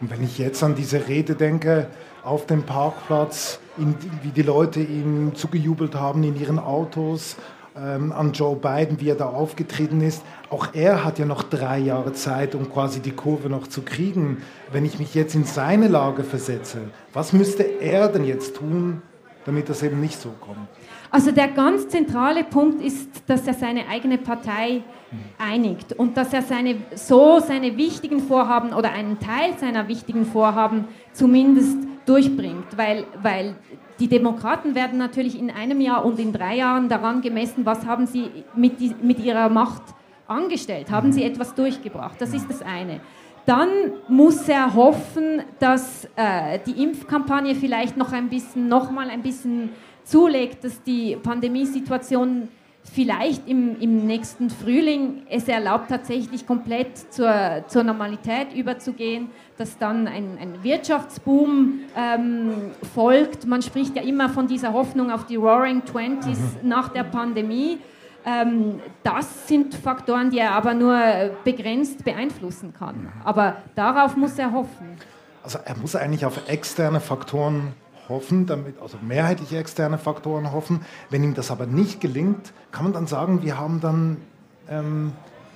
Und 0.00 0.10
wenn 0.10 0.22
ich 0.24 0.38
jetzt 0.38 0.62
an 0.62 0.74
diese 0.74 1.08
Rede 1.08 1.34
denke, 1.34 1.88
auf 2.22 2.46
dem 2.46 2.64
Parkplatz, 2.64 3.60
in, 3.78 3.94
wie 4.22 4.30
die 4.30 4.42
Leute 4.42 4.80
ihm 4.80 5.34
zugejubelt 5.34 5.94
haben 5.94 6.24
in 6.24 6.38
ihren 6.38 6.58
Autos, 6.58 7.36
ähm, 7.78 8.12
an 8.12 8.32
Joe 8.32 8.56
Biden, 8.56 9.00
wie 9.00 9.10
er 9.10 9.14
da 9.14 9.26
aufgetreten 9.26 10.00
ist. 10.00 10.22
Auch 10.50 10.68
er 10.74 11.04
hat 11.04 11.18
ja 11.18 11.26
noch 11.26 11.42
drei 11.42 11.78
Jahre 11.78 12.12
Zeit, 12.12 12.54
um 12.54 12.70
quasi 12.70 13.00
die 13.00 13.12
Kurve 13.12 13.48
noch 13.48 13.66
zu 13.66 13.82
kriegen. 13.82 14.42
Wenn 14.72 14.84
ich 14.84 14.98
mich 14.98 15.14
jetzt 15.14 15.34
in 15.34 15.44
seine 15.44 15.88
Lage 15.88 16.24
versetze, 16.24 16.78
was 17.12 17.32
müsste 17.32 17.62
er 17.62 18.08
denn 18.08 18.24
jetzt 18.24 18.56
tun, 18.56 19.02
damit 19.44 19.68
das 19.68 19.82
eben 19.82 20.00
nicht 20.00 20.20
so 20.20 20.30
kommt? 20.40 20.68
Also 21.10 21.30
der 21.30 21.48
ganz 21.48 21.88
zentrale 21.88 22.44
Punkt 22.44 22.82
ist, 22.82 23.08
dass 23.26 23.46
er 23.46 23.54
seine 23.54 23.88
eigene 23.88 24.18
Partei 24.18 24.82
einigt 25.38 25.92
und 25.92 26.16
dass 26.16 26.32
er 26.32 26.42
seine, 26.42 26.76
so 26.94 27.40
seine 27.40 27.76
wichtigen 27.76 28.20
Vorhaben 28.20 28.72
oder 28.72 28.92
einen 28.92 29.18
Teil 29.18 29.56
seiner 29.58 29.88
wichtigen 29.88 30.26
Vorhaben 30.26 30.86
zumindest 31.12 31.78
durchbringt, 32.06 32.76
weil, 32.76 33.04
weil 33.20 33.56
die 33.98 34.08
Demokraten 34.08 34.74
werden 34.74 34.98
natürlich 34.98 35.38
in 35.38 35.50
einem 35.50 35.80
Jahr 35.80 36.04
und 36.04 36.18
in 36.18 36.32
drei 36.32 36.56
Jahren 36.56 36.88
daran 36.88 37.20
gemessen, 37.20 37.66
was 37.66 37.84
haben 37.84 38.06
sie 38.06 38.30
mit, 38.54 38.80
die, 38.80 38.94
mit 39.02 39.18
ihrer 39.20 39.48
Macht 39.48 39.82
angestellt, 40.26 40.90
haben 40.90 41.12
sie 41.12 41.24
etwas 41.24 41.54
durchgebracht, 41.54 42.20
das 42.20 42.32
ist 42.32 42.48
das 42.48 42.62
eine. 42.62 43.00
Dann 43.46 43.68
muss 44.08 44.48
er 44.48 44.74
hoffen, 44.74 45.42
dass 45.60 46.08
äh, 46.16 46.58
die 46.66 46.82
Impfkampagne 46.82 47.54
vielleicht 47.54 47.96
noch 47.96 48.12
ein 48.12 48.28
bisschen, 48.28 48.68
noch 48.68 48.90
mal 48.90 49.08
ein 49.08 49.22
bisschen 49.22 49.70
zulegt, 50.02 50.64
dass 50.64 50.82
die 50.82 51.16
Pandemiesituation 51.16 52.48
vielleicht 52.92 53.48
im, 53.48 53.80
im 53.80 54.06
nächsten 54.06 54.50
Frühling 54.50 55.22
es 55.28 55.48
erlaubt, 55.48 55.88
tatsächlich 55.88 56.46
komplett 56.46 57.12
zur, 57.12 57.64
zur 57.66 57.82
Normalität 57.82 58.52
überzugehen, 58.54 59.28
dass 59.58 59.78
dann 59.78 60.06
ein, 60.06 60.38
ein 60.40 60.62
Wirtschaftsboom 60.62 61.80
ähm, 61.96 62.70
folgt. 62.94 63.46
Man 63.46 63.62
spricht 63.62 63.96
ja 63.96 64.02
immer 64.02 64.28
von 64.28 64.46
dieser 64.46 64.72
Hoffnung 64.72 65.10
auf 65.10 65.26
die 65.26 65.36
Roaring 65.36 65.84
Twenties 65.84 66.38
mhm. 66.38 66.68
nach 66.68 66.88
der 66.88 67.04
Pandemie. 67.04 67.78
Ähm, 68.24 68.80
das 69.02 69.46
sind 69.48 69.74
Faktoren, 69.74 70.30
die 70.30 70.38
er 70.38 70.52
aber 70.52 70.74
nur 70.74 70.98
begrenzt 71.44 72.04
beeinflussen 72.04 72.72
kann. 72.72 72.96
Mhm. 72.96 73.08
Aber 73.24 73.56
darauf 73.74 74.16
muss 74.16 74.38
er 74.38 74.52
hoffen. 74.52 74.96
Also 75.42 75.58
er 75.64 75.76
muss 75.76 75.94
eigentlich 75.94 76.24
auf 76.24 76.48
externe 76.48 77.00
Faktoren 77.00 77.72
hoffen, 78.08 78.46
damit, 78.46 78.80
also 78.80 78.98
mehrheitlich 79.00 79.52
externe 79.52 79.98
Faktoren 79.98 80.52
hoffen. 80.52 80.80
Wenn 81.10 81.22
ihm 81.22 81.34
das 81.34 81.50
aber 81.50 81.66
nicht 81.66 82.00
gelingt, 82.00 82.52
kann 82.72 82.84
man 82.84 82.92
dann 82.92 83.06
sagen, 83.06 83.42
wir 83.42 83.58
haben 83.58 83.80
dann 83.80 84.16
ähm, 84.68 85.12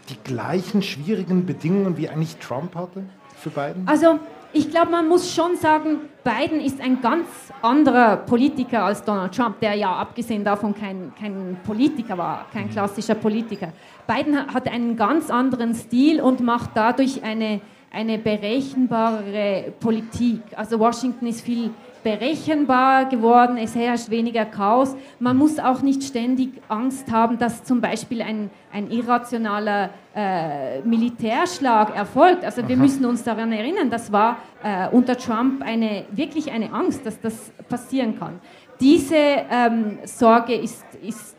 die 0.09 0.17
gleichen 0.23 0.83
schwierigen 0.83 1.47
Bedingungen, 1.47 1.97
wie 1.97 2.09
eigentlich 2.09 2.37
Trump 2.37 2.75
hatte 2.75 3.05
für 3.37 3.51
Biden? 3.51 3.87
Also 3.87 4.19
ich 4.53 4.71
glaube, 4.71 4.91
man 4.91 5.09
muss 5.09 5.33
schon 5.33 5.57
sagen, 5.57 6.01
Biden 6.25 6.61
ist 6.61 6.81
ein 6.81 7.01
ganz 7.01 7.27
anderer 7.63 8.17
Politiker 8.17 8.85
als 8.85 9.05
Donald 9.05 9.35
Trump, 9.35 9.61
der 9.61 9.75
ja 9.75 9.95
abgesehen 9.95 10.43
davon 10.43 10.75
kein, 10.75 11.13
kein 11.19 11.57
Politiker 11.65 12.19
war, 12.19 12.47
kein 12.53 12.67
mhm. 12.67 12.71
klassischer 12.71 13.15
Politiker. 13.15 13.73
Biden 14.09 14.53
hat 14.53 14.67
einen 14.69 14.97
ganz 14.97 15.31
anderen 15.31 15.75
Stil 15.75 16.21
und 16.21 16.41
macht 16.41 16.71
dadurch 16.75 17.23
eine, 17.23 17.61
eine 17.93 18.19
berechenbare 18.19 19.73
Politik. 19.79 20.41
Also 20.57 20.81
Washington 20.81 21.27
ist 21.29 21.43
viel 21.43 21.71
berechenbar 22.03 23.07
geworden, 23.07 23.57
es 23.57 23.75
herrscht 23.75 24.11
weniger 24.11 24.45
Chaos. 24.45 24.95
Man 25.19 25.37
muss 25.37 25.59
auch 25.59 25.83
nicht 25.83 26.03
ständig 26.03 26.51
Angst 26.69 27.11
haben, 27.11 27.39
dass 27.39 27.65
zum 27.65 27.81
Beispiel 27.81 28.23
ein, 28.23 28.51
ein 28.73 28.91
irrationaler 28.91 29.91
äh, 30.15 30.81
Militärschlag 30.81 31.97
erfolgt. 31.97 32.45
Also 32.45 32.67
wir 32.67 32.77
müssen 32.77 33.05
uns 33.05 33.23
daran 33.23 33.53
erinnern, 33.53 33.91
das 33.91 34.13
war 34.13 34.39
äh, 34.63 34.89
unter 34.89 35.17
Trump 35.17 35.63
eine, 35.63 36.05
wirklich 36.11 36.51
eine 36.51 36.73
Angst, 36.73 37.05
dass 37.05 37.21
das 37.21 37.53
passieren 37.69 38.19
kann. 38.19 38.41
Diese 38.81 39.17
ähm, 39.17 39.99
Sorge 40.05 40.55
ist, 40.55 40.85
ist 41.03 41.37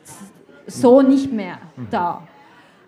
so 0.68 1.02
nicht 1.02 1.34
mehr 1.34 1.58
da. 1.90 2.22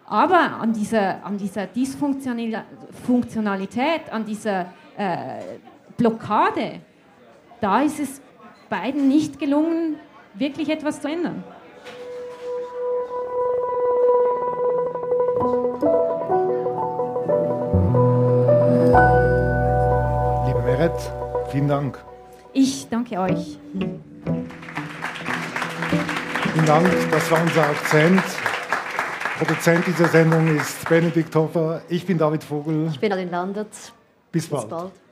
Aber 0.06 0.60
an 0.62 0.74
dieser, 0.74 1.26
an 1.26 1.38
dieser 1.38 1.66
Dysfunktionalität, 1.66 4.12
an 4.12 4.26
dieser 4.26 4.68
äh, 4.96 5.40
Blockade, 5.98 6.82
da 7.64 7.82
ist 7.82 7.98
es 7.98 8.22
beiden 8.70 9.08
nicht 9.08 9.40
gelungen, 9.40 9.96
wirklich 10.34 10.70
etwas 10.70 11.02
zu 11.02 11.08
ändern. 11.08 11.46
Liebe 20.46 20.62
Meret, 20.66 20.92
vielen 21.52 21.70
Dank. 21.70 22.04
Ich 22.52 22.90
danke 22.90 23.18
euch. 23.18 23.58
Vielen 26.54 26.66
Dank, 26.66 26.90
das 27.12 27.32
war 27.32 27.42
unser 27.42 27.64
Akzent. 27.64 28.24
Produzent 29.38 29.88
dieser 29.88 30.10
Sendung 30.10 30.58
ist 30.58 30.88
Benedikt 30.90 31.34
Hoffer. 31.34 31.82
Ich 31.88 32.06
bin 32.06 32.18
David 32.18 32.44
Vogel. 32.44 32.90
Ich 32.92 33.00
bin 33.00 33.12
Aline 33.14 33.32
Landert. 33.32 33.70
Bis 34.34 34.48
bald. 34.50 34.64
Bis 34.64 34.70
bald. 34.70 35.03